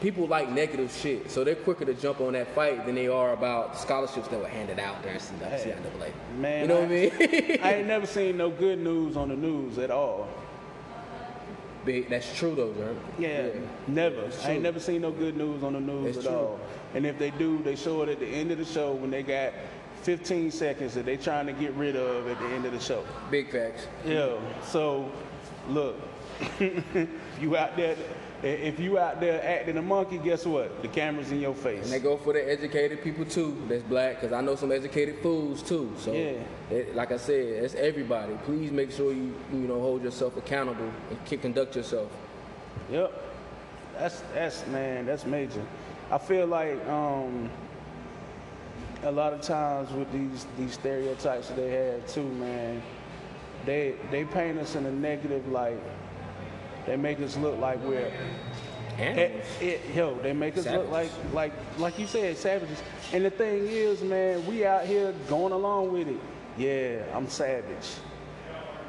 People 0.00 0.26
like 0.26 0.50
negative 0.50 0.92
shit, 0.92 1.30
so 1.30 1.44
they're 1.44 1.54
quicker 1.54 1.84
to 1.84 1.94
jump 1.94 2.20
on 2.20 2.34
that 2.34 2.54
fight 2.54 2.84
than 2.84 2.94
they 2.94 3.08
are 3.08 3.32
about 3.32 3.78
scholarships 3.78 4.28
that 4.28 4.38
were 4.38 4.48
handed 4.48 4.78
out 4.78 5.02
there 5.02 5.14
in 5.14 5.18
CIAA. 5.18 6.12
Man, 6.38 6.62
you 6.62 6.68
know 6.68 6.80
what 6.80 6.84
I 6.84 6.88
mean? 6.88 7.60
I 7.62 7.74
ain't 7.76 7.86
never 7.86 8.06
seen 8.06 8.36
no 8.36 8.50
good 8.50 8.78
news 8.78 9.16
on 9.16 9.28
the 9.30 9.36
news 9.36 9.78
at 9.78 9.90
all. 9.90 10.28
Big, 11.84 12.08
that's 12.08 12.34
true 12.36 12.54
though, 12.54 12.72
Jerm. 12.72 12.96
Yeah, 13.18 13.48
never. 13.86 14.30
I 14.44 14.52
ain't 14.52 14.62
never 14.62 14.80
seen 14.80 15.02
no 15.02 15.10
good 15.10 15.36
news 15.36 15.62
on 15.62 15.74
the 15.74 15.80
news 15.80 16.16
That's 16.16 16.26
at 16.26 16.32
true. 16.32 16.40
all. 16.40 16.60
And 16.94 17.04
if 17.04 17.18
they 17.18 17.30
do, 17.30 17.62
they 17.62 17.76
show 17.76 18.02
it 18.02 18.08
at 18.08 18.20
the 18.20 18.26
end 18.26 18.50
of 18.52 18.58
the 18.58 18.64
show 18.64 18.92
when 18.92 19.10
they 19.10 19.22
got 19.22 19.52
15 20.02 20.50
seconds 20.50 20.94
that 20.94 21.04
they 21.04 21.16
trying 21.16 21.46
to 21.46 21.52
get 21.52 21.72
rid 21.74 21.96
of 21.96 22.26
at 22.28 22.38
the 22.38 22.46
end 22.46 22.64
of 22.64 22.72
the 22.72 22.80
show. 22.80 23.04
Big 23.30 23.50
facts. 23.50 23.86
Yeah. 24.04 24.36
So, 24.62 25.10
look, 25.68 25.96
you 27.40 27.56
out 27.56 27.76
there. 27.76 27.96
If 28.44 28.78
you 28.78 28.98
out 28.98 29.20
there 29.20 29.42
acting 29.42 29.78
a 29.78 29.82
monkey, 29.82 30.18
guess 30.18 30.44
what? 30.44 30.82
The 30.82 30.88
camera's 30.88 31.32
in 31.32 31.40
your 31.40 31.54
face. 31.54 31.82
And 31.84 31.90
they 31.90 31.98
go 31.98 32.18
for 32.18 32.34
the 32.34 32.46
educated 32.46 33.02
people 33.02 33.24
too. 33.24 33.56
That's 33.68 33.82
black, 33.82 34.20
because 34.20 34.32
I 34.34 34.42
know 34.42 34.54
some 34.54 34.70
educated 34.70 35.20
fools 35.22 35.62
too. 35.62 35.90
So, 35.98 36.12
Yeah. 36.12 36.32
it- 36.70 36.94
like 36.94 37.10
I 37.10 37.16
said, 37.16 37.40
it's 37.64 37.74
everybody. 37.74 38.34
Please 38.44 38.70
make 38.70 38.90
sure 38.90 39.12
you 39.12 39.34
you 39.50 39.60
know 39.66 39.80
hold 39.80 40.02
yourself 40.02 40.36
accountable 40.36 40.90
and 41.08 41.24
can 41.24 41.38
conduct 41.38 41.74
yourself. 41.74 42.10
Yep. 42.90 43.12
That's 43.98 44.20
that's 44.34 44.66
man, 44.66 45.06
that's 45.06 45.24
major. 45.24 45.62
I 46.10 46.18
feel 46.18 46.46
like 46.46 46.86
um 46.86 47.48
a 49.04 49.10
lot 49.10 49.32
of 49.32 49.40
times 49.40 49.90
with 49.92 50.10
these 50.12 50.46
these 50.58 50.74
stereotypes 50.74 51.48
that 51.48 51.56
they 51.56 51.70
have 51.70 52.06
too, 52.12 52.24
man, 52.24 52.82
they 53.64 53.94
they 54.10 54.24
paint 54.26 54.58
us 54.58 54.74
in 54.74 54.84
a 54.84 54.92
negative 54.92 55.48
light. 55.48 55.80
They 56.86 56.96
make 56.96 57.20
us 57.20 57.36
look 57.36 57.58
like 57.58 57.82
we're 57.82 58.12
it, 58.98 59.18
it, 59.18 59.44
eh, 59.60 59.64
eh, 59.64 59.78
yo, 59.96 60.14
they 60.20 60.32
make 60.32 60.56
us 60.56 60.66
look 60.66 60.88
like 60.90 61.10
like 61.32 61.52
like 61.78 61.98
you 61.98 62.06
said, 62.06 62.36
savages. 62.36 62.80
And 63.12 63.24
the 63.24 63.30
thing 63.30 63.66
is, 63.66 64.02
man, 64.02 64.46
we 64.46 64.64
out 64.64 64.86
here 64.86 65.12
going 65.28 65.52
along 65.52 65.92
with 65.92 66.08
it. 66.08 66.20
Yeah, 66.56 67.04
I'm 67.16 67.28
savage. 67.28 67.96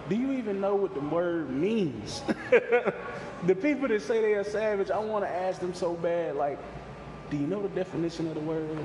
Do 0.08 0.16
you 0.16 0.34
even 0.34 0.62
know 0.62 0.76
what 0.76 0.94
the 0.94 1.00
word 1.00 1.50
means? 1.50 2.22
the 2.52 3.56
people 3.56 3.88
that 3.88 4.04
say 4.04 4.22
they 4.22 4.34
are 4.34 4.44
savage, 4.44 4.92
I 4.92 5.00
want 5.00 5.26
to 5.26 5.30
ask 5.30 5.60
them 5.60 5.74
so 5.74 5.96
bad, 5.96 6.36
like, 6.36 6.60
do 7.32 7.38
you 7.38 7.48
know 7.48 7.64
the 7.64 7.70
definition 7.70 8.28
of 8.28 8.36
the 8.36 8.42
word? 8.42 8.78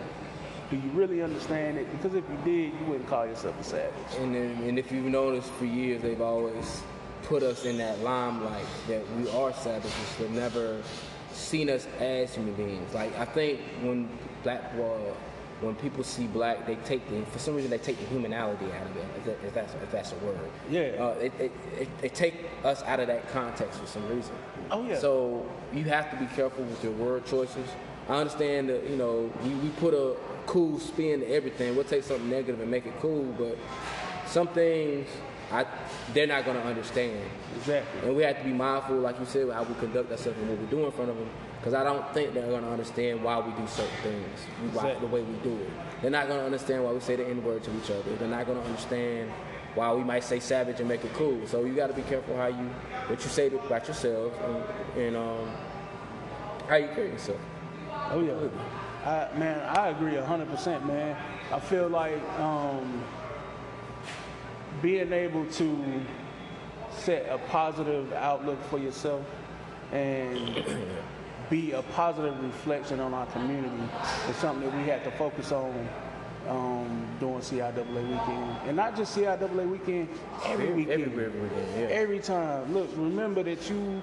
Do 0.70 0.76
you 0.76 0.90
really 0.94 1.20
understand 1.20 1.76
it? 1.76 1.90
Because 1.92 2.16
if 2.16 2.24
you 2.30 2.38
did, 2.44 2.80
you 2.80 2.86
wouldn't 2.86 3.08
call 3.08 3.26
yourself 3.26 3.60
a 3.60 3.64
savage. 3.64 3.92
And 4.18 4.34
then, 4.34 4.62
and 4.62 4.78
if 4.78 4.90
you've 4.90 5.04
noticed 5.04 5.50
for 5.50 5.66
years, 5.66 6.00
they've 6.00 6.20
always 6.22 6.82
put 7.30 7.44
us 7.44 7.64
in 7.64 7.78
that 7.78 8.00
limelight 8.00 8.66
that 8.88 9.08
we 9.16 9.30
are 9.30 9.52
savages. 9.52 9.94
They've 10.18 10.28
never 10.32 10.82
seen 11.30 11.70
us 11.70 11.86
as 12.00 12.34
human 12.34 12.54
beings. 12.54 12.92
Like 12.92 13.16
I 13.16 13.24
think 13.24 13.60
when 13.82 14.08
black, 14.42 14.76
well, 14.76 15.16
when 15.60 15.76
people 15.76 16.02
see 16.02 16.26
black, 16.26 16.66
they 16.66 16.74
take 16.74 17.08
the 17.08 17.24
for 17.30 17.38
some 17.38 17.54
reason 17.54 17.70
they 17.70 17.78
take 17.78 17.98
the 17.98 18.06
humanality 18.06 18.74
out 18.74 18.84
of 18.84 18.96
it. 18.96 19.04
If, 19.18 19.24
that, 19.26 19.46
if 19.46 19.54
that's 19.54 19.74
if 19.74 19.92
that's 19.92 20.12
a 20.12 20.16
word. 20.16 20.50
Yeah. 20.68 20.80
Uh, 20.98 21.14
it, 21.20 21.32
it, 21.38 21.52
it, 21.78 21.98
they 22.00 22.08
take 22.08 22.34
us 22.64 22.82
out 22.82 22.98
of 22.98 23.06
that 23.06 23.30
context 23.30 23.78
for 23.78 23.86
some 23.86 24.08
reason. 24.08 24.34
Oh, 24.72 24.84
yeah. 24.84 24.98
So 24.98 25.48
you 25.72 25.84
have 25.84 26.10
to 26.10 26.16
be 26.16 26.26
careful 26.34 26.64
with 26.64 26.82
your 26.82 26.94
word 26.94 27.26
choices. 27.26 27.68
I 28.08 28.16
understand 28.16 28.70
that 28.70 28.90
you 28.90 28.96
know 28.96 29.32
we, 29.44 29.50
we 29.50 29.68
put 29.68 29.94
a 29.94 30.16
cool 30.46 30.80
spin 30.80 31.20
to 31.20 31.30
everything. 31.30 31.76
We'll 31.76 31.84
take 31.84 32.02
something 32.02 32.28
negative 32.28 32.60
and 32.60 32.68
make 32.68 32.86
it 32.86 32.98
cool, 32.98 33.22
but 33.38 33.56
some 34.30 34.48
things 34.48 35.08
I 35.52 35.66
they're 36.14 36.26
not 36.26 36.44
gonna 36.44 36.60
understand. 36.60 37.20
Exactly. 37.56 38.08
And 38.08 38.16
we 38.16 38.22
have 38.22 38.38
to 38.38 38.44
be 38.44 38.52
mindful, 38.52 38.96
like 38.96 39.18
you 39.18 39.26
said, 39.26 39.50
how 39.50 39.64
we 39.64 39.74
conduct 39.74 40.10
ourselves 40.10 40.38
and 40.38 40.48
what 40.48 40.58
we 40.58 40.66
do 40.66 40.86
in 40.86 40.92
front 40.92 41.10
of 41.10 41.16
them. 41.16 41.28
Because 41.58 41.74
I 41.74 41.84
don't 41.84 42.14
think 42.14 42.32
they're 42.32 42.46
going 42.46 42.62
to 42.62 42.70
understand 42.70 43.22
why 43.22 43.38
we 43.38 43.52
do 43.52 43.66
certain 43.68 43.94
things, 44.02 44.40
why, 44.72 44.88
Exactly. 44.88 45.06
the 45.06 45.14
way 45.14 45.20
we 45.20 45.34
do 45.40 45.54
it. 45.60 45.68
They're 46.00 46.10
not 46.10 46.26
going 46.26 46.38
to 46.38 46.46
understand 46.46 46.84
why 46.84 46.92
we 46.92 47.00
say 47.00 47.16
the 47.16 47.28
N 47.28 47.44
word 47.44 47.62
to 47.64 47.70
each 47.76 47.90
other. 47.90 48.16
They're 48.18 48.28
not 48.28 48.46
going 48.46 48.58
to 48.58 48.64
understand 48.64 49.30
why 49.74 49.92
we 49.92 50.02
might 50.02 50.24
say 50.24 50.40
savage 50.40 50.80
and 50.80 50.88
make 50.88 51.04
it 51.04 51.12
cool. 51.12 51.46
So 51.46 51.64
you 51.64 51.74
got 51.74 51.88
to 51.88 51.92
be 51.92 52.00
careful 52.02 52.34
how 52.36 52.46
you, 52.46 52.70
what 53.08 53.22
you 53.22 53.28
say 53.28 53.48
about 53.48 53.86
yourself 53.86 54.32
and, 54.42 55.02
and 55.02 55.16
um, 55.16 55.50
how 56.66 56.76
you 56.76 56.88
carry 56.94 57.10
yourself. 57.10 57.40
Oh 58.10 58.22
yeah, 58.22 58.48
I, 59.04 59.38
man, 59.38 59.60
I 59.76 59.88
agree 59.88 60.16
hundred 60.16 60.48
percent, 60.48 60.86
man. 60.86 61.14
I 61.52 61.60
feel 61.60 61.88
like 61.88 62.22
um, 62.38 63.04
being 64.82 65.12
able 65.12 65.46
to 65.46 66.00
set 66.90 67.26
a 67.30 67.38
positive 67.48 68.12
outlook 68.12 68.62
for 68.64 68.78
yourself 68.78 69.24
and 69.92 70.64
be 71.48 71.72
a 71.72 71.82
positive 71.82 72.40
reflection 72.42 73.00
on 73.00 73.12
our 73.14 73.26
community 73.26 73.82
is 74.28 74.36
something 74.36 74.68
that 74.70 74.76
we 74.78 74.88
have 74.88 75.02
to 75.04 75.10
focus 75.12 75.50
on 75.52 75.88
um, 76.48 77.06
doing 77.20 77.40
CIAA 77.40 77.86
weekend, 77.86 78.56
and 78.66 78.76
not 78.76 78.96
just 78.96 79.16
CIAA 79.16 79.68
weekend, 79.68 80.08
every 80.46 80.68
Every- 80.68 80.74
weekend, 80.74 81.02
every- 81.02 81.24
every 81.26 81.40
weekend, 81.40 81.66
yeah. 81.78 81.86
every 81.88 82.18
time. 82.18 82.72
Look, 82.72 82.88
remember 82.96 83.42
that 83.42 83.68
you. 83.68 84.00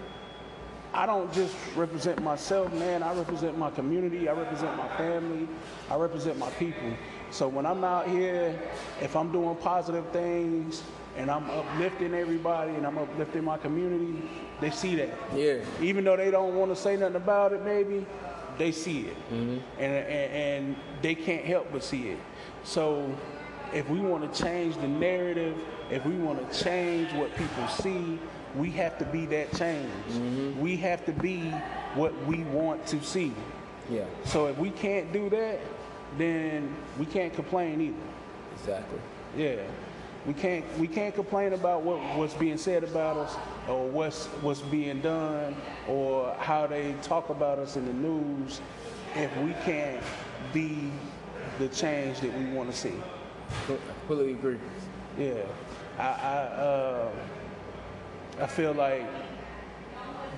I 0.93 1.05
don't 1.05 1.31
just 1.33 1.53
represent 1.75 2.21
myself, 2.23 2.71
man. 2.73 3.03
I 3.03 3.13
represent 3.13 3.57
my 3.57 3.69
community. 3.71 4.29
I 4.29 4.33
represent 4.33 4.75
my 4.77 4.87
family. 4.97 5.47
I 5.89 5.95
represent 5.95 6.37
my 6.37 6.49
people. 6.51 6.89
So 7.31 7.47
when 7.47 7.65
I'm 7.65 7.83
out 7.83 8.07
here, 8.07 8.57
if 9.01 9.15
I'm 9.15 9.31
doing 9.31 9.55
positive 9.57 10.07
things 10.11 10.83
and 11.17 11.29
I'm 11.29 11.49
uplifting 11.49 12.13
everybody 12.13 12.73
and 12.73 12.85
I'm 12.85 12.97
uplifting 12.97 13.43
my 13.43 13.57
community, 13.57 14.21
they 14.61 14.71
see 14.71 14.95
that. 14.95 15.17
Yeah. 15.35 15.57
Even 15.81 16.03
though 16.03 16.17
they 16.17 16.31
don't 16.31 16.55
want 16.55 16.73
to 16.73 16.75
say 16.75 16.95
nothing 16.95 17.15
about 17.15 17.53
it, 17.53 17.63
maybe 17.63 18.05
they 18.57 18.71
see 18.71 19.01
it, 19.01 19.15
mm-hmm. 19.31 19.59
and, 19.79 19.93
and 19.93 20.33
and 20.33 20.75
they 21.01 21.13
can't 21.13 21.45
help 21.45 21.71
but 21.71 21.83
see 21.83 22.09
it. 22.09 22.17
So 22.63 23.15
if 23.73 23.87
we 23.89 23.99
want 23.99 24.33
to 24.33 24.43
change 24.43 24.75
the 24.77 24.87
narrative, 24.87 25.55
if 25.91 26.05
we 26.05 26.15
want 26.15 26.51
to 26.51 26.63
change 26.63 27.13
what 27.13 27.35
people 27.35 27.67
see, 27.67 28.19
we 28.55 28.71
have 28.71 28.97
to 28.97 29.05
be 29.05 29.25
that 29.27 29.55
change. 29.55 29.91
Mm-hmm. 30.09 30.59
We 30.59 30.77
have 30.77 31.05
to 31.05 31.11
be 31.11 31.49
what 31.93 32.13
we 32.25 32.43
want 32.45 32.85
to 32.87 33.03
see. 33.03 33.33
Yeah. 33.89 34.05
So 34.25 34.47
if 34.47 34.57
we 34.57 34.71
can't 34.71 35.13
do 35.13 35.29
that, 35.29 35.59
then 36.17 36.75
we 36.97 37.05
can't 37.05 37.33
complain 37.33 37.81
either. 37.81 37.95
Exactly. 38.59 38.99
Yeah. 39.35 39.61
We 40.25 40.33
can't 40.33 40.65
we 40.77 40.87
can't 40.87 41.15
complain 41.15 41.53
about 41.53 41.83
what, 41.83 41.99
what's 42.17 42.33
being 42.33 42.57
said 42.57 42.83
about 42.83 43.15
us 43.17 43.35
or 43.69 43.87
what's 43.87 44.25
what's 44.41 44.61
being 44.61 44.99
done 44.99 45.55
or 45.87 46.33
how 46.39 46.67
they 46.67 46.95
talk 47.01 47.29
about 47.29 47.59
us 47.59 47.77
in 47.77 47.85
the 47.85 47.93
news 47.93 48.59
if 49.15 49.35
we 49.37 49.53
can't 49.63 50.03
be 50.53 50.91
the 51.59 51.67
change 51.69 52.19
that 52.19 52.37
we 52.37 52.45
want 52.51 52.69
to 52.69 52.75
see. 52.75 52.93
Co- 53.67 53.79
Completely 54.07 54.33
agree. 54.33 54.57
Yeah. 55.17 55.43
I 55.97 56.03
I 56.03 56.37
uh, 56.61 57.09
I 58.41 58.47
feel 58.47 58.73
like 58.73 59.05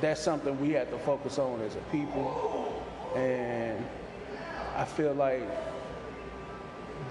that's 0.01 0.21
something 0.21 0.59
we 0.61 0.69
have 0.71 0.89
to 0.91 0.99
focus 0.99 1.39
on 1.39 1.61
as 1.61 1.75
a 1.75 1.79
people 1.91 2.83
and 3.15 3.83
I 4.79 4.85
feel 4.85 5.13
like 5.13 5.43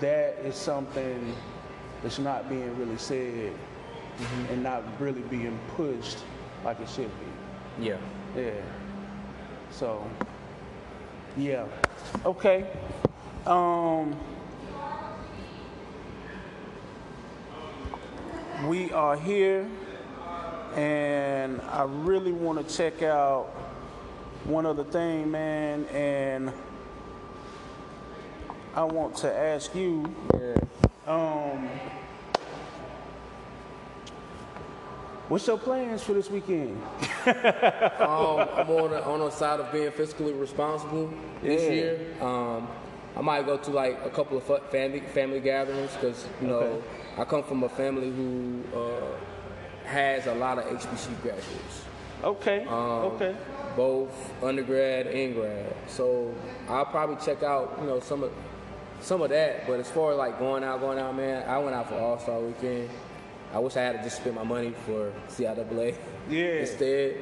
that 0.01 0.39
is 0.43 0.55
something 0.57 1.37
that's 2.03 2.19
not 2.19 2.49
being 2.49 2.75
really 2.79 2.97
said 2.97 3.53
and 4.51 4.63
not 4.63 4.83
really 4.99 5.21
being 5.21 5.59
pushed 5.77 6.17
like 6.65 6.81
it 6.81 6.89
should 6.89 7.11
be. 7.21 7.85
Yeah. 7.85 7.99
Yeah. 8.35 8.53
So, 9.71 10.03
yeah. 11.37 11.67
Okay. 12.25 12.67
Um, 13.45 14.17
we 18.67 18.91
are 18.93 19.15
here, 19.15 19.69
and 20.75 21.61
I 21.61 21.83
really 21.83 22.33
want 22.33 22.67
to 22.67 22.75
check 22.75 23.03
out 23.03 23.51
one 24.45 24.65
other 24.65 24.85
thing, 24.85 25.31
man, 25.31 25.85
and 25.93 26.51
I 28.79 28.85
want 28.85 29.17
to 29.17 29.37
ask 29.37 29.75
you. 29.75 30.05
Um, 31.05 31.69
what's 35.27 35.49
your 35.49 35.59
plans 35.59 36.05
for 36.05 36.13
this 36.13 36.31
weekend? 36.31 36.81
um, 37.27 37.35
I'm 37.99 38.71
on 38.71 38.91
the, 38.91 39.05
on 39.05 39.19
the 39.19 39.31
side 39.31 39.59
of 39.59 39.73
being 39.73 39.91
fiscally 39.91 40.39
responsible 40.41 41.13
this 41.43 41.63
Yeah. 41.65 41.71
year. 41.71 41.99
Um, 42.21 42.69
I 43.17 43.21
might 43.21 43.47
go 43.47 43.57
to 43.57 43.71
like 43.73 43.99
a 44.05 44.11
couple 44.11 44.39
of 44.39 44.45
family 44.71 45.01
family 45.01 45.41
gatherings 45.41 45.93
because 45.95 46.29
you 46.41 46.47
know 46.47 46.59
Okay. 46.61 46.85
I 47.17 47.25
come 47.25 47.43
from 47.43 47.65
a 47.65 47.69
family 47.69 48.11
who 48.13 48.63
uh, 48.73 49.89
has 49.89 50.29
a 50.29 50.35
lot 50.37 50.59
of 50.59 50.67
HBC 50.67 51.21
graduates, 51.21 51.83
Okay. 52.23 52.65
Um, 52.67 53.11
okay. 53.11 53.35
both 53.75 54.33
undergrad 54.41 55.09
and 55.09 55.35
grad. 55.35 55.75
So 55.89 56.33
I'll 56.69 56.85
probably 56.87 57.17
check 57.17 57.43
out 57.43 57.77
you 57.81 57.89
know 57.89 57.99
some 57.99 58.23
of 58.23 58.31
some 59.01 59.23
of 59.23 59.31
that. 59.31 59.67
But 59.67 59.81
as 59.81 59.91
far 59.91 60.13
as 60.13 60.19
like 60.19 60.39
going 60.39 60.65
out, 60.65 60.81
going 60.81 60.99
out, 60.99 61.17
man, 61.17 61.49
I 61.49 61.59
went 61.59 61.75
out 61.75 61.89
for 61.89 61.95
All 61.97 62.19
Star 62.19 62.39
Weekend. 62.41 62.89
I 63.53 63.59
wish 63.59 63.77
I 63.77 63.81
had 63.83 63.97
to 63.97 64.03
just 64.03 64.17
spend 64.19 64.35
my 64.37 64.43
money 64.45 64.75
for 64.85 65.13
CIAA 65.29 65.97
Yeah. 66.29 66.45
instead. 66.61 67.17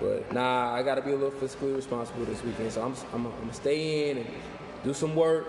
But 0.00 0.32
nah, 0.32 0.74
I 0.74 0.82
gotta 0.82 1.02
be 1.02 1.12
a 1.12 1.16
little 1.16 1.30
fiscally 1.30 1.74
responsible 1.76 2.24
this 2.24 2.42
weekend. 2.42 2.72
So 2.72 2.82
I'm, 2.82 2.94
I'm, 3.14 3.26
I'm 3.26 3.32
gonna 3.40 3.52
stay 3.52 4.10
in 4.10 4.18
and 4.18 4.26
do 4.84 4.94
some 4.94 5.14
work, 5.14 5.48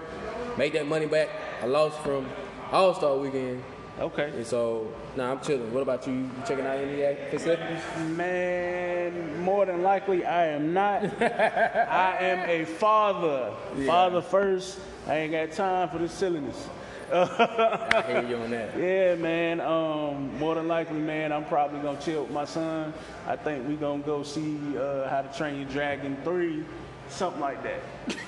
make 0.58 0.74
that 0.74 0.88
money 0.88 1.06
back 1.06 1.30
I 1.62 1.66
lost 1.66 2.00
from 2.00 2.28
All 2.72 2.94
Star 2.94 3.16
Weekend. 3.18 3.64
Okay. 4.02 4.32
And 4.36 4.48
so, 4.48 4.92
nah, 5.16 5.32
I'm 5.32 5.40
chilling. 5.42 5.72
What 5.72 5.82
about 5.82 6.08
you? 6.08 6.14
You 6.14 6.30
checking 6.48 6.66
out 6.66 6.78
any 6.78 7.16
facilities? 7.30 7.82
Man, 8.18 9.44
more 9.44 9.66
than 9.68 9.84
likely 9.84 10.26
I 10.26 10.48
am 10.48 10.74
not. 10.74 11.04
I 11.22 12.18
am 12.20 12.50
a 12.50 12.66
father. 12.66 13.54
Father 13.86 14.22
first. 14.22 14.80
I 15.08 15.18
ain't 15.18 15.32
got 15.32 15.52
time 15.52 15.90
for 15.90 16.00
this 16.00 16.12
silliness. 16.12 16.68
I 17.14 18.04
hear 18.08 18.26
you 18.28 18.38
on 18.38 18.52
that. 18.52 18.76
Yeah, 18.78 19.16
man. 19.16 19.62
Um, 19.62 20.36
more 20.40 20.56
than 20.56 20.68
likely, 20.68 21.00
man, 21.00 21.32
I'm 21.32 21.46
probably 21.46 21.80
gonna 21.82 22.00
chill 22.02 22.24
with 22.24 22.32
my 22.32 22.46
son. 22.46 22.94
I 23.28 23.36
think 23.36 23.68
we 23.68 23.76
gonna 23.76 24.02
go 24.02 24.24
see 24.24 24.58
uh, 24.78 25.10
How 25.10 25.22
to 25.22 25.38
Train 25.38 25.60
Your 25.60 25.70
Dragon 25.70 26.18
3, 26.24 26.64
something 27.10 27.42
like 27.42 27.62
that. 27.64 27.82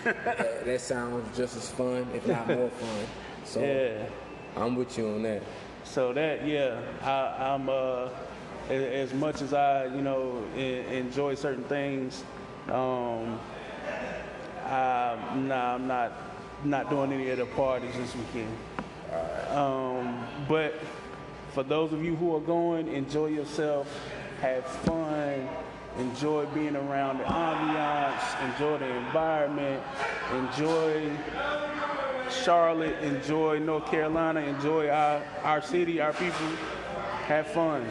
that. 0.03 0.65
That 0.65 0.81
sounds 0.81 1.35
just 1.35 1.55
as 1.55 1.69
fun, 1.71 2.05
if 2.13 2.27
not 2.27 2.47
more 2.47 2.69
fun. 2.69 3.05
So 3.45 3.59
Yeah. 3.61 4.05
I'm 4.55 4.75
with 4.75 4.97
you 4.97 5.07
on 5.07 5.23
that. 5.23 5.43
So 5.83 6.13
that, 6.13 6.45
yeah, 6.47 6.79
I, 7.01 7.53
I'm 7.53 7.69
uh, 7.69 8.09
as 8.69 9.13
much 9.13 9.41
as 9.41 9.53
I, 9.53 9.85
you 9.85 10.01
know, 10.01 10.43
en- 10.55 10.85
enjoy 10.85 11.35
certain 11.35 11.63
things. 11.65 12.23
Um, 12.67 13.39
I, 14.65 15.17
nah, 15.35 15.75
I'm 15.75 15.87
not 15.87 16.11
not 16.63 16.89
doing 16.89 17.11
any 17.11 17.29
of 17.29 17.37
the 17.37 17.45
parties 17.45 17.93
this 17.95 18.15
weekend. 18.15 18.57
Um, 19.49 20.25
but 20.47 20.73
for 21.51 21.61
those 21.63 21.91
of 21.91 22.03
you 22.03 22.15
who 22.15 22.35
are 22.35 22.39
going, 22.39 22.87
enjoy 22.87 23.27
yourself, 23.27 23.87
have 24.39 24.65
fun, 24.65 25.47
enjoy 25.99 26.45
being 26.47 26.75
around 26.75 27.17
the 27.19 27.25
ambiance, 27.25 28.53
enjoy 28.53 28.77
the 28.77 28.87
environment, 28.87 29.83
enjoy 30.33 31.11
Charlotte, 32.33 32.97
enjoy 33.01 33.59
North 33.59 33.85
Carolina, 33.87 34.41
enjoy 34.41 34.89
our, 34.89 35.21
our 35.43 35.61
city, 35.61 36.01
our 36.01 36.13
people. 36.13 36.47
Have 37.27 37.47
fun. 37.47 37.87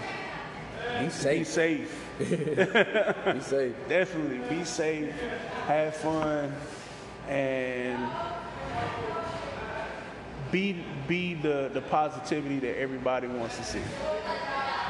Be 1.00 1.08
safe. 1.08 1.38
Be 1.38 1.44
safe. 1.44 1.98
Be 2.18 3.40
safe. 3.40 3.74
Definitely 3.88 4.56
be 4.56 4.64
safe. 4.64 5.14
Have 5.66 5.96
fun. 5.96 6.52
And 7.28 8.08
be 10.50 10.84
be 11.08 11.34
the, 11.34 11.70
the 11.72 11.80
positivity 11.80 12.58
that 12.60 12.78
everybody 12.78 13.26
wants 13.26 13.56
to 13.56 13.64
see. 13.64 13.80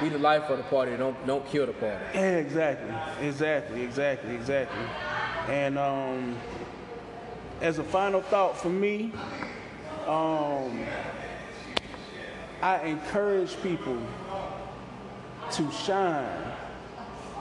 Be 0.01 0.09
the 0.09 0.19
life 0.19 0.51
of 0.51 0.59
the 0.59 0.65
party. 0.65 0.97
Don't 0.97 1.27
don't 1.27 1.47
kill 1.47 1.67
the 1.67 1.73
party. 1.73 2.05
Yeah, 2.15 2.39
exactly. 2.39 3.27
Exactly, 3.27 3.83
exactly, 3.83 4.35
exactly. 4.35 4.85
And 5.49 5.79
um, 5.79 6.37
as 7.63 7.79
a 7.79 7.85
final 7.85 8.21
thought 8.21 8.59
for 8.59 8.69
me, 8.69 9.13
um, 10.09 10.85
I 12.61 12.81
encourage 12.85 13.61
people 13.63 13.99
to 15.53 15.71
shine, 15.71 16.43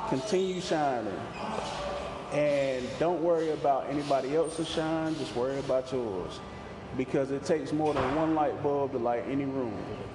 continue 0.10 0.62
shining, 0.62 1.20
and 2.32 2.88
don't 3.00 3.22
worry 3.24 3.50
about 3.50 3.89
anybody 3.89 4.36
else's 4.36 4.70
shine, 4.70 5.16
just 5.16 5.36
worry 5.36 5.58
about 5.58 5.91
yours. 5.91 6.39
Because 6.98 7.32
it 7.32 7.43
takes 7.43 7.72
more 7.72 7.93
than 7.93 8.16
one 8.16 8.36
light 8.36 8.62
bulb 8.62 8.91
to 8.91 8.98
light 9.00 9.24
any 9.28 9.45
room. 9.45 9.74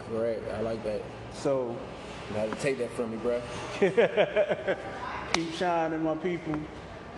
Correct. 0.09 0.43
I 0.53 0.61
like 0.61 0.85
that. 0.85 1.03
So 1.33 1.77
You 2.31 2.37
have 2.37 2.51
to 2.51 2.57
take 2.57 2.79
that 2.79 2.91
from 2.93 3.13
me, 3.13 3.17
bro. 3.17 3.41
keep 5.33 5.53
shining, 5.55 6.03
my 6.05 6.15
people. 6.17 6.55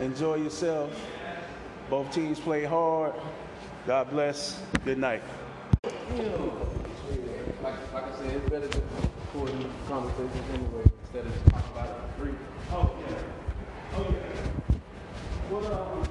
Enjoy 0.01 0.37
yourself. 0.37 0.93
Both 1.91 2.13
teams 2.13 2.39
play 2.39 2.65
hard. 2.65 3.15
God 3.87 4.11
bless. 4.11 4.63
Good 4.85 4.99
night. 4.99 5.23
Like, 7.63 7.75
I 7.95 8.13
said, 8.19 8.37
it's 8.37 8.51
better 8.51 8.69
to 8.69 8.79
record 8.79 9.53
conversations 9.89 10.51
anyway 10.53 10.85
instead 11.03 11.25
of 11.27 11.33
talking 11.51 11.71
about 11.73 11.89
it. 11.89 12.35
Oh, 12.71 12.91
yeah. 13.09 13.17
Oh, 13.97 14.07
yeah. 14.11 14.79
What, 15.49 15.65
um, 15.73 16.08